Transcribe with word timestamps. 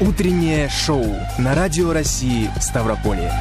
Утреннее 0.00 0.68
шоу 0.68 1.04
на 1.38 1.54
Радио 1.54 1.92
России 1.92 2.48
Ставрополье. 2.60 3.32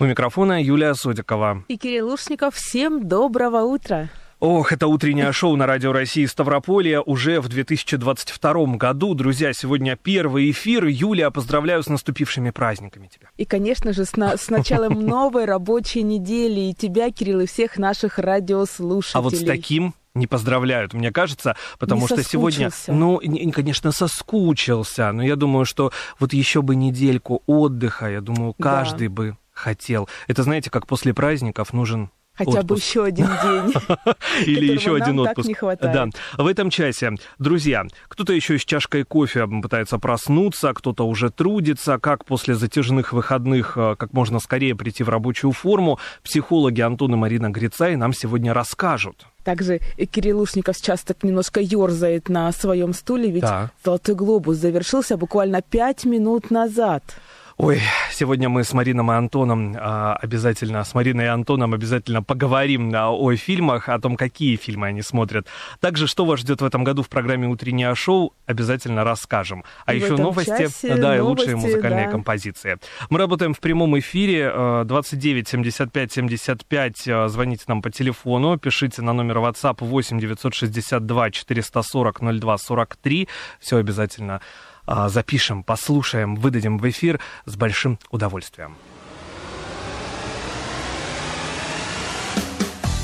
У 0.00 0.04
микрофона 0.04 0.62
Юлия 0.62 0.94
Содикова. 0.94 1.64
И 1.68 1.76
Кирилл 1.76 2.08
Лушников. 2.08 2.54
Всем 2.54 3.06
доброго 3.06 3.62
утра. 3.62 4.08
Ох, 4.40 4.72
это 4.72 4.86
утреннее 4.86 5.32
шоу 5.32 5.56
на 5.56 5.66
Радио 5.66 5.92
России 5.92 6.24
Ставрополье 6.24 7.00
уже 7.00 7.40
в 7.40 7.48
2022 7.48 8.76
году. 8.76 9.14
Друзья, 9.14 9.52
сегодня 9.52 9.96
первый 9.96 10.50
эфир. 10.52 10.84
Юлия, 10.86 11.30
поздравляю 11.32 11.82
с 11.82 11.88
наступившими 11.88 12.50
праздниками 12.50 13.08
тебя. 13.08 13.28
И, 13.36 13.44
конечно 13.44 13.92
же, 13.92 14.04
с, 14.04 14.16
на- 14.16 14.36
с 14.36 14.48
началом 14.48 14.92
новой 15.06 15.44
рабочей 15.44 16.02
недели. 16.04 16.70
И 16.70 16.74
тебя, 16.74 17.10
Кирилл, 17.10 17.40
и 17.40 17.46
всех 17.46 17.76
наших 17.78 18.18
радиослушателей. 18.20 19.18
А 19.18 19.22
вот 19.22 19.34
с 19.34 19.42
таким 19.44 19.92
не 20.18 20.26
поздравляют, 20.26 20.92
мне 20.94 21.10
кажется, 21.12 21.56
потому 21.78 22.02
Не 22.02 22.06
что 22.08 22.22
сегодня, 22.22 22.70
ну, 22.88 23.20
не- 23.22 23.50
конечно, 23.52 23.92
соскучился, 23.92 25.10
но 25.12 25.22
я 25.22 25.36
думаю, 25.36 25.64
что 25.64 25.92
вот 26.18 26.32
еще 26.32 26.62
бы 26.62 26.76
недельку 26.76 27.42
отдыха, 27.46 28.06
я 28.10 28.20
думаю, 28.20 28.54
Да. 28.58 28.70
каждый 28.70 29.08
бы 29.08 29.36
хотел. 29.52 30.08
Это, 30.26 30.42
знаете, 30.42 30.70
как 30.70 30.86
после 30.86 31.12
праздников 31.14 31.72
нужен 31.72 32.10
Хотя 32.34 32.52
бы 32.62 32.74
отпуск. 32.76 32.84
еще 32.84 33.04
один 33.04 33.26
день. 33.26 33.74
Или 34.46 34.72
еще 34.72 34.94
один 34.94 35.18
отпуск. 35.18 35.48
не 35.48 35.54
хватает. 35.54 35.92
Да. 36.36 36.42
В 36.44 36.46
этом 36.46 36.70
часе, 36.70 37.14
друзья, 37.40 37.82
кто-то 38.06 38.32
еще 38.32 38.56
с 38.60 38.64
чашкой 38.64 39.02
кофе 39.02 39.48
пытается 39.60 39.98
проснуться, 39.98 40.72
кто-то 40.72 41.04
уже 41.08 41.30
трудится, 41.30 41.98
как 41.98 42.24
после 42.24 42.54
затяжных 42.54 43.12
выходных 43.12 43.76
э, 43.76 43.96
как 43.98 44.12
можно 44.12 44.38
скорее 44.38 44.76
прийти 44.76 45.02
в 45.02 45.08
рабочую 45.08 45.50
форму. 45.50 45.98
Психологи 46.22 46.80
Антон 46.80 47.14
и 47.14 47.16
Марина 47.16 47.48
Грицай 47.50 47.96
нам 47.96 48.12
сегодня 48.12 48.54
расскажут. 48.54 49.26
Также 49.48 49.80
Кирилл 50.12 50.40
Лушников 50.40 50.76
сейчас 50.76 51.00
так 51.00 51.22
немножко 51.22 51.58
ерзает 51.58 52.28
на 52.28 52.52
своем 52.52 52.92
стуле, 52.92 53.30
ведь 53.30 53.40
Да. 53.40 53.70
«Золотой 53.82 54.14
глобус» 54.14 54.58
завершился 54.58 55.16
буквально 55.16 55.62
пять 55.62 56.04
минут 56.04 56.50
назад. 56.50 57.02
Ой, 57.60 57.80
сегодня 58.12 58.48
мы 58.48 58.62
с 58.62 58.72
Марином 58.72 59.10
и 59.10 59.16
Антоном 59.16 59.76
а, 59.76 60.14
обязательно, 60.14 60.84
с 60.84 60.94
Мариной 60.94 61.24
и 61.24 61.26
Антоном 61.26 61.74
обязательно 61.74 62.22
поговорим 62.22 62.94
а, 62.94 63.10
о 63.10 63.34
фильмах, 63.34 63.88
о 63.88 63.98
том, 63.98 64.16
какие 64.16 64.54
фильмы 64.54 64.86
они 64.86 65.02
смотрят. 65.02 65.48
Также, 65.80 66.06
что 66.06 66.24
вас 66.24 66.38
ждет 66.38 66.60
в 66.60 66.64
этом 66.64 66.84
году 66.84 67.02
в 67.02 67.08
программе 67.08 67.48
«Утреннее 67.48 67.96
шоу», 67.96 68.32
обязательно 68.46 69.02
расскажем. 69.02 69.64
А 69.86 69.92
И 69.92 69.98
в 69.98 70.04
еще 70.04 70.16
новости, 70.16 70.50
часе 70.50 70.94
да, 70.94 71.16
и 71.16 71.18
новости, 71.18 71.48
лучшие 71.48 71.56
музыкальные 71.56 72.04
да. 72.04 72.12
композиции. 72.12 72.76
Мы 73.10 73.18
работаем 73.18 73.54
в 73.54 73.58
прямом 73.58 73.98
эфире, 73.98 74.52
э, 74.54 74.84
29 74.86 75.48
75 75.48 76.12
75, 76.12 77.08
э, 77.08 77.28
звоните 77.28 77.64
нам 77.66 77.82
по 77.82 77.90
телефону, 77.90 78.56
пишите 78.56 79.02
на 79.02 79.12
номер 79.12 79.38
WhatsApp 79.38 79.78
8 79.80 80.20
962 80.20 81.30
440 81.32 82.20
02 82.38 82.58
43, 82.58 83.28
все 83.58 83.78
обязательно 83.78 84.40
запишем, 85.08 85.62
послушаем, 85.62 86.36
выдадим 86.36 86.78
в 86.78 86.88
эфир 86.88 87.20
с 87.44 87.56
большим 87.56 87.98
удовольствием. 88.10 88.76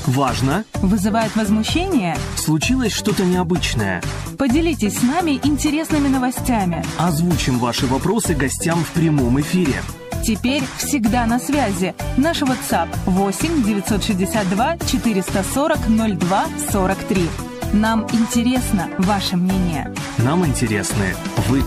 Важно! 0.07 0.65
Вызывает 0.75 1.35
возмущение? 1.35 2.15
Случилось 2.37 2.93
что-то 2.93 3.23
необычное. 3.25 4.03
Поделитесь 4.37 4.99
с 4.99 5.01
нами 5.01 5.39
интересными 5.43 6.07
новостями. 6.07 6.83
Озвучим 6.99 7.57
ваши 7.57 7.87
вопросы 7.87 8.35
гостям 8.35 8.83
в 8.83 8.91
прямом 8.91 9.39
эфире. 9.41 9.81
Теперь 10.23 10.63
всегда 10.77 11.25
на 11.25 11.39
связи. 11.39 11.95
Наш 12.17 12.41
WhatsApp 12.41 12.89
8 13.05 13.63
962 13.63 14.77
440 14.77 15.79
02 15.87 16.45
43. 16.71 17.29
Нам 17.75 18.03
интересно 18.13 18.89
ваше 18.99 19.35
мнение. 19.35 19.93
Нам 20.19 20.45
интересны 20.45 21.13
вы. 21.49 21.61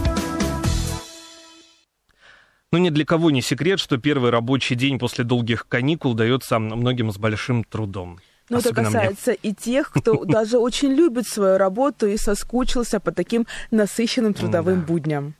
Ну, 2.72 2.78
ни 2.78 2.88
для 2.88 3.04
кого 3.04 3.30
не 3.30 3.42
секрет, 3.42 3.78
что 3.78 3.98
первый 3.98 4.30
рабочий 4.30 4.74
день 4.74 4.98
после 4.98 5.24
долгих 5.24 5.68
каникул 5.68 6.14
дается 6.14 6.58
многим 6.58 7.12
с 7.12 7.18
большим 7.18 7.62
трудом. 7.62 8.20
Но 8.48 8.56
это 8.56 8.70
Особенно 8.70 8.88
мне. 8.88 8.98
касается 9.00 9.32
и 9.32 9.52
тех, 9.52 9.90
кто 9.90 10.24
даже 10.24 10.56
очень 10.56 10.94
любит 10.94 11.28
свою 11.28 11.58
работу 11.58 12.06
и 12.06 12.16
соскучился 12.16 13.00
по 13.00 13.12
таким 13.12 13.46
насыщенным 13.70 14.32
трудовым 14.32 14.80
будням. 14.80 15.34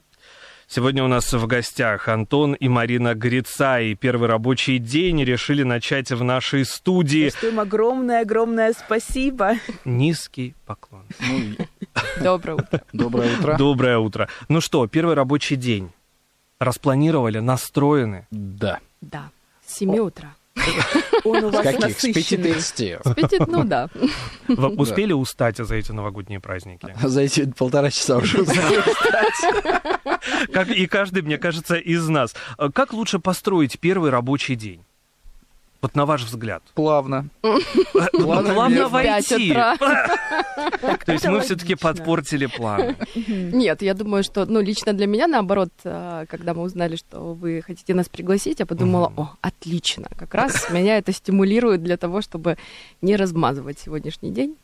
Сегодня 0.70 1.02
у 1.02 1.08
нас 1.08 1.32
в 1.32 1.46
гостях 1.46 2.08
Антон 2.08 2.52
и 2.52 2.68
Марина 2.68 3.14
Грицай. 3.14 3.94
Первый 3.94 4.28
рабочий 4.28 4.76
день 4.76 5.24
решили 5.24 5.62
начать 5.62 6.10
в 6.10 6.22
нашей 6.22 6.66
студии. 6.66 7.30
Что 7.30 7.48
им 7.48 7.58
огромное-огромное 7.58 8.74
спасибо. 8.74 9.54
Низкий 9.86 10.54
поклон. 10.66 11.06
Доброе 12.22 12.56
утро. 12.56 12.82
Доброе 12.92 13.38
утро. 13.38 13.56
Доброе 13.56 13.98
утро. 13.98 14.28
Ну 14.50 14.60
что, 14.60 14.86
первый 14.86 15.14
рабочий 15.14 15.56
день. 15.56 15.90
Распланировали, 16.58 17.38
настроены. 17.38 18.26
Да. 18.30 18.78
Да, 19.00 19.30
с 19.66 19.78
7 19.78 19.96
утра. 19.96 20.34
Он 21.24 21.44
у 21.44 21.50
вас 21.50 21.62
каких? 21.62 21.98
С 21.98 22.02
насыщенный. 22.04 22.52
5.30. 22.52 23.44
С 23.44 23.46
ну 23.46 23.64
да. 23.64 23.88
Вы 24.48 24.68
успели 24.76 25.12
устать 25.12 25.58
за 25.58 25.74
эти 25.74 25.92
новогодние 25.92 26.40
праздники? 26.40 26.94
За 27.02 27.22
эти 27.22 27.50
полтора 27.50 27.90
часа 27.90 28.18
уже 28.18 28.44
Как 30.52 30.68
и 30.70 30.86
каждый, 30.86 31.22
мне 31.22 31.38
кажется, 31.38 31.76
из 31.76 32.08
нас. 32.08 32.34
Как 32.74 32.92
лучше 32.92 33.18
построить 33.18 33.78
первый 33.80 34.10
рабочий 34.10 34.54
день? 34.54 34.84
Вот 35.80 35.94
на 35.94 36.06
ваш 36.06 36.24
взгляд. 36.24 36.62
плавно. 36.74 37.28
Плавно, 38.12 38.54
Плавно 38.54 38.88
в 38.88 38.92
пять 38.92 39.30
войти. 39.30 39.50
утра. 39.50 39.76
То 41.06 41.12
есть 41.12 41.24
мы 41.26 41.40
все-таки 41.40 41.76
подпортили 41.76 42.46
план. 42.46 42.96
Нет, 43.14 43.82
я 43.82 43.94
думаю, 43.94 44.24
что, 44.24 44.44
ну, 44.46 44.60
лично 44.60 44.92
для 44.92 45.06
меня, 45.06 45.28
наоборот, 45.28 45.70
э, 45.84 46.26
когда 46.28 46.52
мы 46.54 46.62
узнали, 46.62 46.96
что 46.96 47.34
вы 47.34 47.62
хотите 47.64 47.94
нас 47.94 48.08
пригласить, 48.08 48.58
я 48.58 48.66
подумала, 48.66 49.12
о, 49.16 49.30
отлично, 49.40 50.08
как 50.16 50.34
раз 50.34 50.68
меня 50.70 50.98
это 50.98 51.12
стимулирует 51.12 51.82
для 51.82 51.96
того, 51.96 52.22
чтобы 52.22 52.58
не 53.00 53.14
размазывать 53.14 53.78
сегодняшний 53.78 54.32
день. 54.32 54.56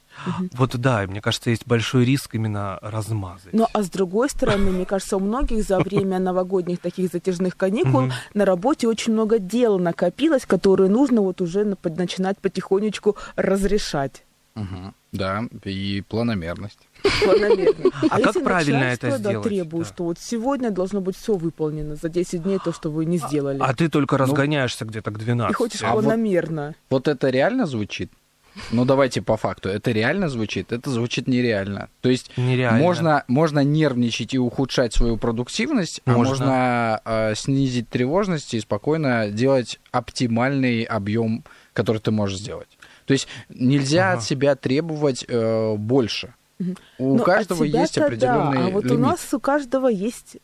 Вот 0.52 0.76
да, 0.76 1.04
мне 1.06 1.20
кажется, 1.20 1.50
есть 1.50 1.66
большой 1.66 2.04
риск 2.04 2.34
именно 2.34 2.78
размазать. 2.82 3.52
Ну, 3.52 3.66
а 3.72 3.82
с 3.82 3.90
другой 3.90 4.30
стороны, 4.30 4.70
мне 4.70 4.84
кажется, 4.86 5.16
у 5.16 5.20
многих 5.20 5.64
за 5.64 5.78
время 5.80 6.18
новогодних 6.18 6.80
таких 6.80 7.10
затяжных 7.12 7.56
каникул 7.56 8.10
на 8.34 8.44
работе 8.44 8.88
очень 8.88 9.12
много 9.12 9.38
дел 9.38 9.78
накопилось, 9.78 10.46
которые 10.46 10.90
нужно 10.90 11.20
вот 11.20 11.40
уже 11.40 11.64
начинать 11.84 12.38
потихонечку 12.38 13.16
разрешать. 13.36 14.24
Да, 15.12 15.44
и 15.64 16.02
планомерность. 16.08 16.78
планомерно. 17.24 17.90
А 18.10 18.16
как 18.18 18.26
если 18.26 18.42
правильно 18.42 18.84
это 18.84 19.10
да, 19.10 19.18
сделать? 19.18 19.46
требует, 19.48 19.86
Да. 19.88 19.92
что 19.94 20.04
вот 20.04 20.18
сегодня 20.20 20.70
должно 20.70 21.00
быть 21.00 21.16
все 21.16 21.34
выполнено, 21.34 21.96
за 21.96 22.08
10 22.08 22.42
дней 22.42 22.58
то, 22.64 22.72
что 22.72 22.90
вы 22.90 23.04
не 23.04 23.18
сделали. 23.18 23.58
А 23.60 23.74
ты 23.74 23.88
только 23.88 24.16
разгоняешься 24.18 24.84
где-то 24.84 25.10
к 25.12 25.18
12. 25.18 25.50
И 25.50 25.54
хочешь 25.54 25.82
А 25.82 25.94
вот- 25.94 26.04
планомерно. 26.04 26.74
Вот 26.90 27.06
это 27.08 27.30
реально 27.30 27.66
звучит? 27.66 28.10
Ну, 28.70 28.84
давайте 28.84 29.20
по 29.22 29.36
факту. 29.36 29.68
Это 29.68 29.90
реально 29.90 30.28
звучит? 30.28 30.72
Это 30.72 30.90
звучит 30.90 31.26
нереально. 31.28 31.88
То 32.00 32.08
есть 32.08 32.30
Нереально. 32.36 32.78
можно, 32.80 33.24
можно 33.28 33.60
нервничать 33.64 34.34
и 34.34 34.38
ухудшать 34.38 34.94
свою 34.94 35.16
продуктивность, 35.16 36.00
а 36.04 36.12
Можно. 36.12 36.30
можно 36.30 37.00
э, 37.04 37.34
снизить 37.36 37.88
тревожность 37.88 38.54
и 38.54 38.60
спокойно 38.60 39.28
делать 39.30 39.80
оптимальный 39.90 40.82
объем, 40.84 41.44
который 41.72 41.98
ты 42.00 42.10
можешь 42.10 42.38
сделать. 42.38 42.68
То 43.06 43.12
есть 43.12 43.28
нельзя 43.48 44.10
Ага. 44.12 44.18
от 44.18 44.24
себя 44.24 44.54
требовать 44.56 45.24
э, 45.28 45.74
больше. 45.76 46.34
У 46.98 47.16
Ну, 47.16 47.16
от 47.16 47.24
каждого 47.24 47.64
есть 47.64 47.98
определенный 47.98 48.58
да, 48.58 48.66
а 48.66 48.70
вот 48.70 48.84
лимит. 48.84 48.96
у 48.98 49.00
нас 49.02 49.34
у 49.34 49.40
каждого 49.40 49.88
есть 49.88 50.36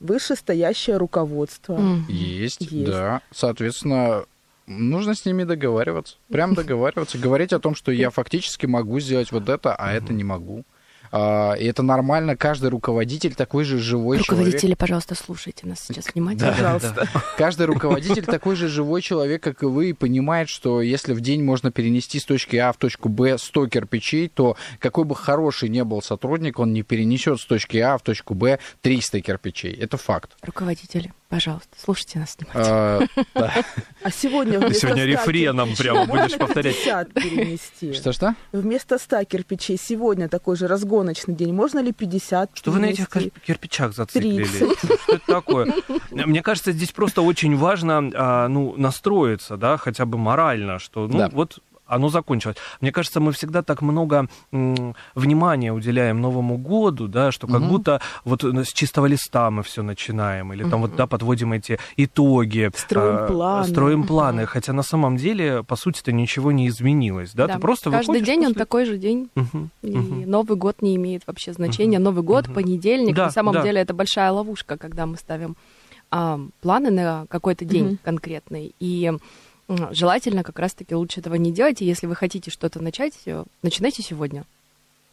вышестоящее 0.00 0.96
руководство. 0.96 1.78
Есть, 2.08 2.60
Есть. 2.70 2.86
да. 2.90 3.20
Соответственно, 3.32 4.24
нужно 4.68 5.14
с 5.14 5.24
ними 5.24 5.44
договариваться. 5.44 6.16
Прям 6.30 6.54
договариваться. 6.54 7.18
Говорить 7.18 7.52
о 7.52 7.58
том, 7.58 7.74
что 7.74 7.90
я 7.90 8.10
фактически 8.10 8.66
могу 8.66 9.00
сделать 9.00 9.32
вот 9.32 9.48
это, 9.48 9.74
а 9.74 9.92
это 9.92 10.12
не 10.12 10.24
могу. 10.24 10.64
А, 11.10 11.54
И 11.54 11.64
это 11.64 11.82
нормально. 11.82 12.36
Каждый 12.36 12.70
руководитель 12.70 13.34
такой 13.34 13.64
же 13.64 13.78
живой 13.78 14.18
человек. 14.18 14.30
Руководители, 14.30 14.74
пожалуйста, 14.74 15.14
слушайте 15.14 15.66
нас 15.66 15.80
сейчас 15.80 16.12
внимательно. 16.14 16.52
Пожалуйста. 16.52 17.08
Каждый 17.36 17.66
руководитель 17.66 18.24
такой 18.24 18.56
же 18.56 18.68
живой 18.68 19.02
человек, 19.02 19.42
как 19.42 19.62
и 19.62 19.66
вы, 19.66 19.90
и 19.90 19.92
понимает, 19.92 20.48
что 20.48 20.82
если 20.82 21.14
в 21.14 21.20
день 21.20 21.42
можно 21.42 21.70
перенести 21.70 22.18
с 22.20 22.24
точки 22.24 22.56
А 22.56 22.72
в 22.72 22.76
точку 22.76 23.08
Б 23.08 23.38
100 23.38 23.68
кирпичей, 23.68 24.28
то 24.28 24.56
какой 24.78 25.04
бы 25.04 25.14
хороший 25.14 25.68
не 25.68 25.84
был 25.84 26.02
сотрудник, 26.02 26.58
он 26.58 26.72
не 26.72 26.82
перенесет 26.82 27.40
с 27.40 27.44
точки 27.44 27.78
А 27.78 27.96
в 27.96 28.02
точку 28.02 28.34
Б 28.34 28.58
300 28.82 29.20
кирпичей. 29.20 29.72
Это 29.72 29.96
факт. 29.96 30.36
Руководители, 30.42 31.12
пожалуйста, 31.28 31.76
слушайте 31.82 32.18
нас 32.18 32.36
внимательно. 32.38 33.08
А. 33.34 33.62
А 34.02 34.10
сегодня 34.10 34.60
сегодня 34.72 34.74
100 34.74 34.94
рефреном 35.04 35.74
прямо 35.76 36.06
будешь 36.06 36.36
повторять. 36.38 36.76
50 36.76 37.14
перенести. 37.14 37.92
Что-что? 37.94 38.34
Вместо 38.52 38.98
100 38.98 39.24
кирпичей 39.24 39.76
сегодня 39.76 40.28
такой 40.28 40.56
же 40.56 40.68
разгоночный 40.68 41.34
день. 41.34 41.52
Можно 41.52 41.80
ли 41.80 41.92
50 41.92 42.50
Что 42.54 42.70
вы 42.70 42.80
на 42.80 42.86
этих 42.86 43.08
кирпичах 43.08 43.94
зациклились? 43.94 44.50
30. 44.50 44.78
Что 44.78 45.12
это 45.14 45.26
такое? 45.26 45.74
Мне 46.10 46.42
кажется, 46.42 46.72
здесь 46.72 46.92
просто 46.92 47.22
очень 47.22 47.56
важно 47.56 48.10
а, 48.14 48.48
ну, 48.48 48.74
настроиться, 48.76 49.56
да, 49.56 49.76
хотя 49.76 50.06
бы 50.06 50.18
морально, 50.18 50.78
что 50.78 51.08
ну 51.08 51.28
вот 51.30 51.58
оно 51.88 52.08
закончилось. 52.10 52.56
Мне 52.80 52.92
кажется, 52.92 53.18
мы 53.20 53.32
всегда 53.32 53.62
так 53.62 53.82
много 53.82 54.28
внимания 55.14 55.72
уделяем 55.72 56.20
Новому 56.20 56.58
году, 56.58 57.08
да, 57.08 57.32
что 57.32 57.46
как 57.46 57.60
Мгм. 57.60 57.68
будто 57.68 58.00
вот 58.24 58.44
э, 58.44 58.64
с 58.64 58.72
чистого 58.72 59.06
листа 59.06 59.50
мы 59.50 59.62
все 59.62 59.82
начинаем, 59.82 60.52
или 60.52 60.68
там 60.68 60.82
вот, 60.82 60.94
да, 60.96 61.06
подводим 61.06 61.52
эти 61.52 61.78
итоги. 61.96 62.70
Строим 62.74 63.16
а, 63.16 63.26
планы. 63.26 63.68
Строим 63.68 64.06
планы, 64.06 64.46
хотя 64.46 64.72
на 64.72 64.82
самом 64.82 65.16
деле, 65.16 65.62
по 65.64 65.76
сути-то, 65.76 66.12
ничего 66.12 66.52
не 66.52 66.68
изменилось, 66.68 67.32
да, 67.32 67.48
ты 67.48 67.58
просто 67.58 67.90
Каждый 67.90 68.08
выходишь 68.08 68.26
день 68.26 68.40
он 68.40 68.46
после- 68.52 68.58
такой 68.58 68.84
же 68.84 68.98
день, 68.98 69.28
Мгм, 69.34 69.70
и 69.82 69.96
мгм. 69.96 70.30
Новый 70.30 70.56
год 70.56 70.82
не 70.82 70.96
имеет 70.96 71.26
вообще 71.26 71.52
значения. 71.52 71.98
Новый 71.98 72.22
год, 72.22 72.46
Мгм. 72.46 72.54
понедельник, 72.54 73.14
Да, 73.14 73.26
на 73.26 73.30
самом 73.30 73.54
да. 73.54 73.62
деле 73.62 73.80
это 73.80 73.94
большая 73.94 74.30
ловушка, 74.32 74.76
когда 74.76 75.06
мы 75.06 75.16
ставим 75.16 75.56
а, 76.10 76.40
планы 76.62 76.90
на 76.90 77.26
какой-то 77.28 77.66
день 77.66 77.84
Мгм. 77.84 77.98
конкретный. 78.02 78.74
И 78.80 79.12
желательно 79.92 80.42
как 80.42 80.58
раз-таки 80.58 80.94
лучше 80.94 81.20
этого 81.20 81.34
не 81.34 81.52
делать. 81.52 81.82
И 81.82 81.84
если 81.84 82.06
вы 82.06 82.14
хотите 82.14 82.50
что-то 82.50 82.82
начать, 82.82 83.14
э, 83.26 83.44
начинайте 83.62 84.02
сегодня. 84.02 84.44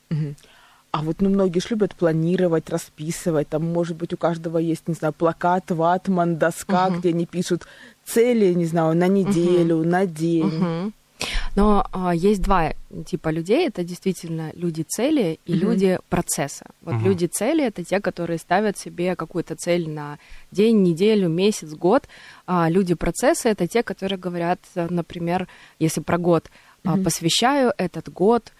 Мгм. 0.09 0.35
А 0.91 1.01
вот 1.01 1.19
ну, 1.19 1.29
многие 1.29 1.59
ж 1.59 1.71
любят 1.71 1.93
планировать, 1.93 2.69
расписывать. 2.69 3.49
Там, 3.49 3.65
может 3.65 3.97
быть, 3.97 4.13
у 4.13 4.17
каждого 4.17 4.57
есть, 4.57 4.87
не 4.87 4.93
знаю, 4.93 5.13
плакат, 5.13 5.69
ватман, 5.69 6.37
доска, 6.37 6.89
Мгм. 6.89 6.99
где 6.99 7.09
они 7.09 7.25
пишут 7.25 7.67
цели, 8.05 8.53
не 8.53 8.65
знаю, 8.65 8.95
на 8.95 9.07
неделю, 9.07 9.83
на 9.83 10.05
день. 10.05 10.45
Мгм. 10.45 10.93
Но 11.55 11.87
а, 11.91 12.13
есть 12.13 12.41
два 12.41 12.73
типа 13.05 13.29
людей. 13.29 13.67
Это 13.67 13.83
действительно 13.83 14.51
люди 14.55 14.83
цели 14.87 15.39
и 15.45 15.53
Мгм. 15.53 15.61
люди 15.61 15.99
процесса. 16.09 16.65
Вот 16.81 16.95
Мгм. 16.95 17.03
люди 17.05 17.25
цели 17.25 17.65
это 17.65 17.83
те, 17.83 17.99
которые 17.99 18.37
ставят 18.37 18.77
себе 18.77 19.15
какую-то 19.15 19.55
цель 19.55 19.89
на 19.89 20.17
день, 20.51 20.81
неделю, 20.83 21.29
месяц, 21.29 21.69
год. 21.73 22.03
А 22.45 22.69
люди 22.69 22.93
процесса 22.93 23.49
это 23.49 23.67
те, 23.67 23.83
которые 23.83 24.19
говорят, 24.19 24.59
например, 24.75 25.47
если 25.79 26.01
про 26.01 26.17
год, 26.17 26.49
Мгм. 26.83 27.03
посвящаю 27.03 27.73
этот 27.77 28.09
год 28.11 28.51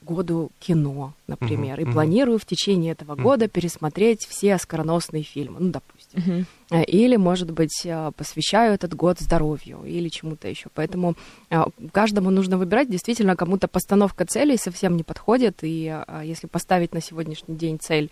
году 0.00 0.50
кино, 0.58 1.12
например, 1.26 1.78
и 1.80 1.84
мгм. 1.84 1.92
планирую 1.92 2.38
в 2.38 2.46
течение 2.46 2.92
этого 2.92 3.12
Мгм. 3.14 3.22
года 3.22 3.48
пересмотреть 3.48 4.26
все 4.26 4.54
оскароносные 4.54 5.22
фильмы, 5.22 5.58
ну, 5.60 5.70
допустим. 5.70 6.46
Э, 6.70 6.82
Или, 6.84 7.16
может 7.16 7.50
быть, 7.50 7.82
э, 7.84 8.10
посвящаю 8.16 8.74
этот 8.74 8.94
год 8.94 9.20
здоровью 9.20 9.84
или 9.84 10.08
чему-то 10.08 10.48
еще. 10.48 10.68
Поэтому 10.74 11.14
э, 11.50 11.62
каждому 11.92 12.30
нужно 12.30 12.56
выбирать. 12.58 12.90
Действительно, 12.90 13.36
кому-то 13.36 13.68
постановка 13.68 14.24
целей 14.24 14.56
совсем 14.56 14.96
не 14.96 15.02
подходит. 15.02 15.58
И 15.62 15.94
если 16.24 16.46
поставить 16.46 16.94
на 16.94 17.00
сегодняшний 17.02 17.56
день 17.56 17.78
цель 17.80 18.10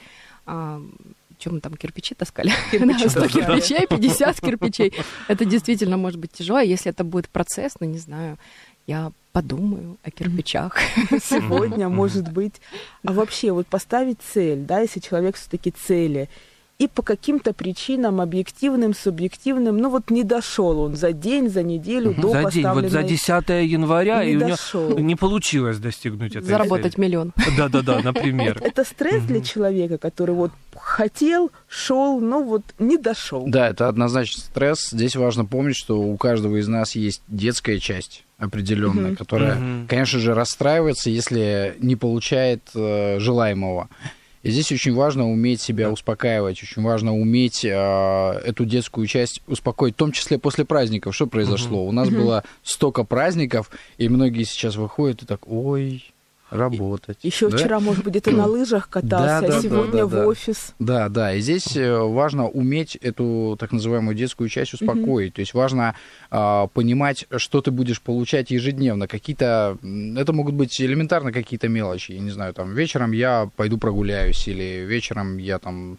чем 1.39 1.55
мы 1.55 1.61
там 1.61 1.75
кирпичи 1.75 2.15
таскали? 2.15 2.53
Кирпичи 2.71 3.05
Да, 3.05 3.11
100 3.11 3.21
таскали. 3.21 3.45
кирпичей, 3.45 3.87
50 3.87 4.41
кирпичей. 4.41 4.93
Это 5.29 5.45
действительно 5.45 5.97
может 5.97 6.19
быть 6.21 6.33
тяжело. 6.33 6.61
Если 6.61 6.91
это 6.91 7.05
будет 7.05 7.29
процесс, 7.29 7.73
ну, 7.81 7.87
не 7.87 7.99
знаю, 7.99 8.39
я 8.87 9.13
подумаю 9.33 9.97
о 10.05 10.11
кирпичах. 10.11 10.77
Сегодня, 11.11 11.89
может 11.89 12.33
быть. 12.33 12.55
А 13.05 13.13
вообще, 13.13 13.53
вот 13.53 13.67
поставить 13.67 14.19
цель, 14.21 14.61
да, 14.61 14.81
если 14.81 15.01
человек 15.01 15.37
все-таки 15.37 15.71
цели, 15.73 16.29
и 16.79 16.89
по 16.89 17.03
каким-то 17.03 17.53
причинам, 17.53 18.21
объективным, 18.21 18.95
субъективным, 18.95 19.79
ну 19.79 19.91
вот 19.91 20.11
не 20.11 20.25
дошел 20.25 20.81
он 20.81 20.97
за 20.97 21.13
день, 21.13 21.49
за 21.49 21.63
неделю 21.63 22.13
до 22.15 22.31
За 22.31 22.51
день, 22.51 22.67
вот 22.67 22.91
за 22.91 22.99
поставленной- 23.01 23.09
10 23.09 23.65
января, 23.65 24.25
Не 24.25 24.33
и 24.33 24.37
у 24.37 24.41
него 24.41 25.01
не 25.01 25.15
получилось 25.15 25.79
достигнуть 25.79 26.35
этой 26.35 26.47
Заработать 26.47 26.99
миллион. 26.99 27.33
Да-да-да, 27.57 28.01
например. 28.03 28.61
Это 28.63 28.85
стресс 28.85 29.23
для 29.23 29.41
человека, 29.41 29.99
который 29.99 30.35
вот 30.35 30.51
хотел, 30.85 31.51
шел, 31.67 32.21
но 32.21 32.43
вот 32.43 32.63
не 32.79 32.99
дошел. 32.99 33.45
Да, 33.47 33.69
это 33.71 33.89
однозначно 33.89 34.43
стресс. 34.43 34.91
Здесь 34.91 35.17
важно 35.17 35.45
помнить, 35.47 35.77
что 35.77 35.99
у 36.01 36.17
каждого 36.17 36.57
из 36.61 36.69
нас 36.69 36.95
есть 36.95 37.23
детская 37.27 37.79
часть 37.79 38.25
определенная, 38.39 39.07
Мгм. 39.09 39.17
которая, 39.17 39.55
Мгм. 39.59 39.89
конечно 39.89 40.19
же, 40.19 40.35
расстраивается, 40.35 41.09
если 41.09 41.77
не 41.81 41.97
получает 41.97 42.69
э, 42.75 43.19
желаемого. 43.19 43.89
И 44.43 44.51
здесь 44.51 44.71
очень 44.73 44.93
важно 44.95 45.27
уметь 45.31 45.63
себя 45.63 45.91
успокаивать, 45.91 46.63
очень 46.63 46.83
важно 46.83 47.17
уметь 47.17 47.65
э, 47.65 47.71
эту 47.71 48.67
детскую 48.67 49.07
часть 49.07 49.41
успокоить, 49.47 49.95
в 49.95 49.97
том 49.97 50.13
числе 50.13 50.39
после 50.39 50.67
праздников. 50.67 51.15
Что 51.15 51.27
произошло? 51.27 51.87
У 51.87 51.93
нас 51.93 52.09
Мгм. 52.09 52.19
было 52.19 52.45
столько 52.63 53.05
праздников, 53.05 53.71
и 53.97 54.11
многие 54.11 54.43
сейчас 54.45 54.77
выходят 54.77 55.23
и 55.23 55.27
так, 55.27 55.49
ой, 55.49 56.05
работать. 56.51 57.19
Еще 57.23 57.49
Да? 57.49 57.57
вчера, 57.57 57.81
может 57.81 58.05
быть, 58.05 58.13
где-то 58.13 58.31
на 58.31 58.47
лыжах 58.47 58.89
катался, 58.89 59.41
Да, 59.41 59.49
да, 59.49 59.59
а 59.59 59.63
сегодня 59.63 59.93
да, 59.93 60.07
да, 60.07 60.07
да. 60.07 60.25
в 60.25 60.29
офис. 60.29 60.75
Да, 60.79 61.09
да, 61.09 61.35
и 61.35 61.41
здесь 61.41 61.77
э, 61.77 61.99
важно 61.99 62.49
уметь 62.49 62.97
эту 62.97 63.57
так 63.59 63.73
называемую 63.73 64.15
детскую 64.15 64.49
часть 64.49 64.75
успокоить. 64.75 65.35
То 65.35 65.41
есть 65.41 65.55
важно 65.55 65.95
а, 66.31 66.67
понимать, 66.69 67.27
что 67.37 67.61
ты 67.61 67.71
будешь 67.71 68.01
получать 68.01 68.51
ежедневно. 68.51 69.09
Какие-то, 69.09 69.79
это 70.17 70.33
могут 70.33 70.55
быть 70.55 70.81
элементарно 70.81 71.33
какие-то 71.33 71.69
мелочи. 71.69 72.13
Я 72.13 72.21
не 72.21 72.31
знаю, 72.31 72.55
там 72.55 72.75
вечером 72.75 73.13
я 73.13 73.51
пойду 73.57 73.79
прогуляюсь 73.79 74.47
или 74.49 74.85
вечером 74.87 75.39
я 75.39 75.59
там 75.59 75.99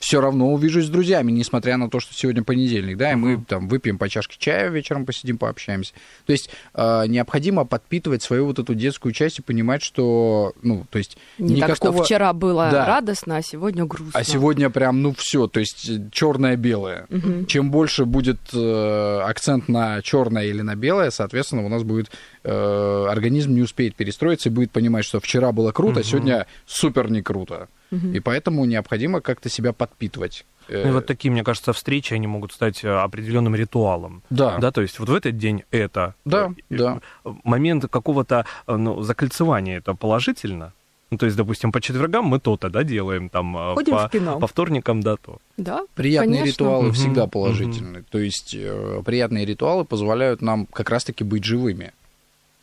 все 0.00 0.20
равно 0.22 0.52
увижусь 0.52 0.86
с 0.86 0.88
друзьями, 0.88 1.30
несмотря 1.30 1.76
на 1.76 1.90
то, 1.90 2.00
что 2.00 2.14
сегодня 2.14 2.42
понедельник, 2.42 2.96
да, 2.96 3.12
и 3.12 3.14
мы 3.16 3.44
там 3.46 3.68
выпьем 3.68 3.98
по 3.98 4.08
чашке 4.08 4.36
чая 4.38 4.70
вечером, 4.70 5.04
посидим, 5.04 5.36
пообщаемся. 5.36 5.92
То 6.24 6.32
есть 6.32 6.48
э, 6.74 7.04
необходимо 7.06 7.66
подпитывать 7.66 8.22
свою 8.22 8.46
вот 8.46 8.58
эту 8.58 8.74
детскую 8.74 9.12
часть 9.12 9.40
и 9.40 9.42
понимать, 9.42 9.82
что, 9.82 10.54
ну, 10.62 10.86
то 10.88 10.96
есть 10.98 11.18
Не 11.36 11.60
так, 11.60 11.76
что 11.76 11.88
никакого... 11.88 12.04
вчера 12.04 12.32
было 12.32 12.70
Да. 12.72 12.86
радостно, 12.86 13.36
а 13.36 13.42
сегодня 13.42 13.84
грустно. 13.84 14.18
А 14.18 14.24
сегодня 14.24 14.70
прям, 14.70 15.02
ну 15.02 15.14
все, 15.16 15.46
то 15.46 15.60
есть 15.60 15.90
черное-белое. 16.10 17.06
Мгм. 17.10 17.44
Чем 17.44 17.70
больше 17.70 18.06
будет 18.06 18.40
э, 18.54 19.20
акцент 19.26 19.68
на 19.68 20.00
черное 20.00 20.46
или 20.46 20.62
на 20.62 20.76
белое, 20.76 21.10
соответственно, 21.10 21.62
у 21.64 21.68
нас 21.68 21.82
будет 21.82 22.10
э, 22.44 23.06
организм 23.08 23.54
не 23.54 23.62
успеет 23.62 23.94
перестроиться 23.94 24.48
и 24.48 24.52
будет 24.52 24.70
понимать, 24.70 25.04
что 25.04 25.20
вчера 25.20 25.52
было 25.52 25.72
круто, 25.72 26.00
а 26.00 26.02
Мгм. 26.02 26.04
сегодня 26.08 26.46
супер 26.66 27.10
не 27.10 27.22
круто. 27.22 27.68
Мгм. 27.90 28.12
И 28.12 28.20
поэтому 28.20 28.64
необходимо 28.64 29.20
как-то 29.20 29.48
себя 29.48 29.72
подпитывать. 29.72 30.44
Э, 30.68 30.82
Ну 30.84 30.90
и 30.90 30.92
вот 30.92 31.06
такие, 31.06 31.30
мне 31.32 31.42
кажется, 31.42 31.72
встречи, 31.72 32.14
они 32.14 32.26
могут 32.26 32.52
стать 32.52 32.84
э, 32.84 32.88
определенным 32.88 33.54
ритуалом. 33.56 34.22
Да. 34.30 34.58
Да, 34.58 34.70
то 34.70 34.80
есть 34.82 34.98
вот 35.00 35.08
в 35.08 35.14
этот 35.14 35.36
день 35.36 35.64
это. 35.72 36.14
Да, 36.24 36.52
да. 36.70 37.00
Момент 37.44 37.86
какого-то 37.90 38.44
ну, 38.66 39.02
закольцевания 39.02 39.78
это 39.78 39.94
положительно. 39.94 40.72
Ну, 41.10 41.18
то 41.18 41.26
есть, 41.26 41.36
допустим, 41.36 41.72
по 41.72 41.80
четвергам 41.80 42.26
мы 42.26 42.38
то-то, 42.38 42.70
да, 42.70 42.84
делаем, 42.84 43.28
там, 43.30 43.74
Ходим 43.74 43.94
по, 43.96 44.06
в 44.06 44.12
кино. 44.12 44.38
по 44.38 44.46
вторникам, 44.46 45.00
да, 45.00 45.16
то. 45.16 45.38
Да, 45.56 45.80
Приятные 45.96 46.38
конечно. 46.42 46.52
ритуалы 46.62 46.84
Мгм, 46.84 46.92
всегда 46.94 47.26
положительны. 47.26 48.04
То 48.08 48.18
есть 48.20 48.54
э, 48.56 49.02
приятные 49.04 49.44
ритуалы 49.44 49.84
позволяют 49.84 50.40
нам 50.40 50.66
как 50.66 50.88
раз-таки 50.88 51.24
быть 51.24 51.42
живыми. 51.42 51.92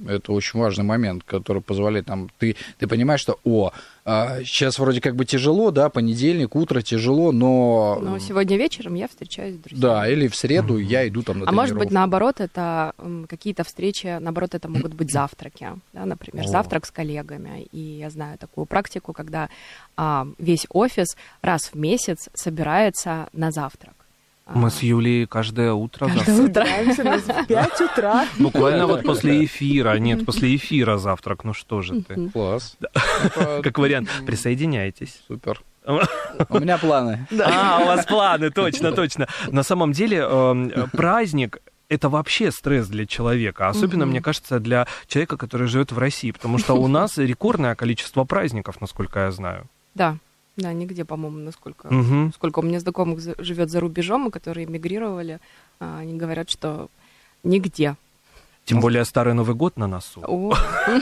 Это 0.06 0.32
очень 0.32 0.60
важный 0.60 0.84
момент, 0.84 1.24
который 1.24 1.62
позволяет 1.62 2.08
нам... 2.08 2.30
Ты, 2.38 2.56
ты 2.78 2.88
понимаешь, 2.88 3.20
что, 3.20 3.40
о, 3.44 3.72
а, 4.06 4.44
сейчас 4.44 4.80
вроде 4.80 5.02
как 5.02 5.16
бы 5.16 5.26
тяжело, 5.26 5.72
да, 5.72 5.90
понедельник, 5.90 6.56
утро 6.56 6.82
тяжело, 6.82 7.34
но... 7.34 8.00
Но 8.02 8.20
сегодня 8.20 8.56
вечером 8.58 8.94
я 8.94 9.10
встречаюсь 9.10 9.56
с 9.56 9.58
друзьями. 9.58 9.82
Да, 9.82 10.08
или 10.08 10.30
в 10.30 10.36
среду 10.36 10.78
я 10.78 11.06
иду 11.08 11.24
там 11.24 11.40
на 11.40 11.50
А 11.50 11.52
может 11.52 11.78
быть, 11.78 11.92
наоборот, 11.92 12.40
это 12.40 12.94
какие-то 13.28 13.64
встречи, 13.66 14.18
наоборот, 14.20 14.56
это 14.56 14.70
могут 14.70 14.94
быть 14.94 15.12
завтраки, 15.12 15.68
да, 15.92 16.06
например, 16.06 16.46
О. 16.46 16.48
завтрак 16.48 16.86
с 16.86 16.92
коллегами. 16.92 17.68
И 17.74 17.80
я 17.80 18.10
знаю 18.10 18.38
такую 18.38 18.66
практику, 18.66 19.12
когда 19.12 19.50
а, 19.98 20.26
весь 20.38 20.68
офис 20.70 21.18
раз 21.42 21.72
в 21.74 21.76
месяц 21.76 22.30
собирается 22.34 23.28
на 23.34 23.52
завтрак. 23.52 23.97
А, 24.48 24.58
Мы 24.58 24.70
с 24.70 24.82
Юлей 24.82 25.28
каждое 25.28 25.74
утро 25.74 26.08
Каждое 26.08 26.46
утро. 26.46 26.66
В 26.66 27.46
5 27.48 27.82
утра. 27.82 28.26
Буквально 28.40 28.88
вот 28.88 29.04
после 29.04 29.44
эфира. 29.46 29.98
Нет, 29.98 30.26
после 30.26 30.56
эфира 30.56 30.98
завтрак. 30.98 31.44
Ну 31.44 31.54
что 31.54 31.82
же 31.82 32.02
ты. 32.02 32.30
Класс. 32.34 32.78
Как 33.64 33.78
вариант, 33.78 34.10
присоединяйтесь. 34.26 35.22
Супер. 35.28 35.62
У 36.50 36.60
меня 36.60 36.78
планы. 36.78 37.28
А, 37.40 37.80
у 37.82 37.86
вас 37.86 38.06
планы, 38.06 38.50
точно, 38.52 38.92
точно. 38.92 39.28
На 39.48 39.64
самом 39.64 39.94
деле 39.94 40.18
эм, 40.18 40.72
праздник 40.92 41.60
это 41.88 42.10
вообще 42.10 42.52
стресс 42.52 42.88
для 42.88 43.06
человека, 43.06 43.70
особенно, 43.70 44.04
Мгм. 44.06 44.12
мне 44.12 44.22
кажется, 44.22 44.60
для 44.60 44.86
человека, 45.08 45.38
который 45.38 45.68
живет 45.68 45.94
в 45.94 45.98
России, 45.98 46.32
потому 46.32 46.58
что 46.58 46.74
у 46.74 46.88
нас 46.88 47.18
рекордное 47.18 47.76
количество 47.76 48.26
праздников, 48.26 48.82
насколько 48.82 49.20
я 49.20 49.32
знаю. 49.32 49.70
Да, 49.96 50.18
да, 50.58 50.74
нигде, 50.74 51.06
по-моему, 51.06 51.38
насколько... 51.38 51.88
Мгм. 51.94 52.34
Сколько 52.34 52.60
у 52.60 52.62
меня 52.64 52.80
знакомых 52.80 53.20
живет 53.40 53.70
за 53.70 53.80
рубежом, 53.80 54.28
и 54.28 54.32
которые 54.32 54.66
эмигрировали, 54.66 55.40
а, 55.80 56.00
они 56.00 56.18
говорят, 56.18 56.50
что 56.50 56.90
нигде. 57.44 57.96
Тем 58.66 58.82
более 58.82 59.06
Старый 59.06 59.34
Новый 59.34 59.56
год 59.56 59.78
на 59.78 59.88
носу. 59.88 60.22
О, 60.28 60.54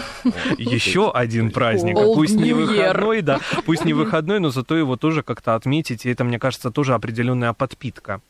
Еще 0.60 1.10
один 1.10 1.50
праздник. 1.52 1.96
Пусть 1.96 2.36
не 2.36 2.54
выходной, 2.54 3.22
да, 3.22 3.40
пусть 3.66 3.86
не 3.86 3.94
выходной, 3.94 4.40
но 4.40 4.50
зато 4.52 4.76
его 4.76 4.98
тоже 4.98 5.24
как-то 5.24 5.56
отметить. 5.56 6.06
И 6.06 6.10
это, 6.10 6.24
мне 6.24 6.38
кажется, 6.38 6.70
тоже 6.70 6.94
определенная 6.94 7.54
подпитка. 7.54 8.22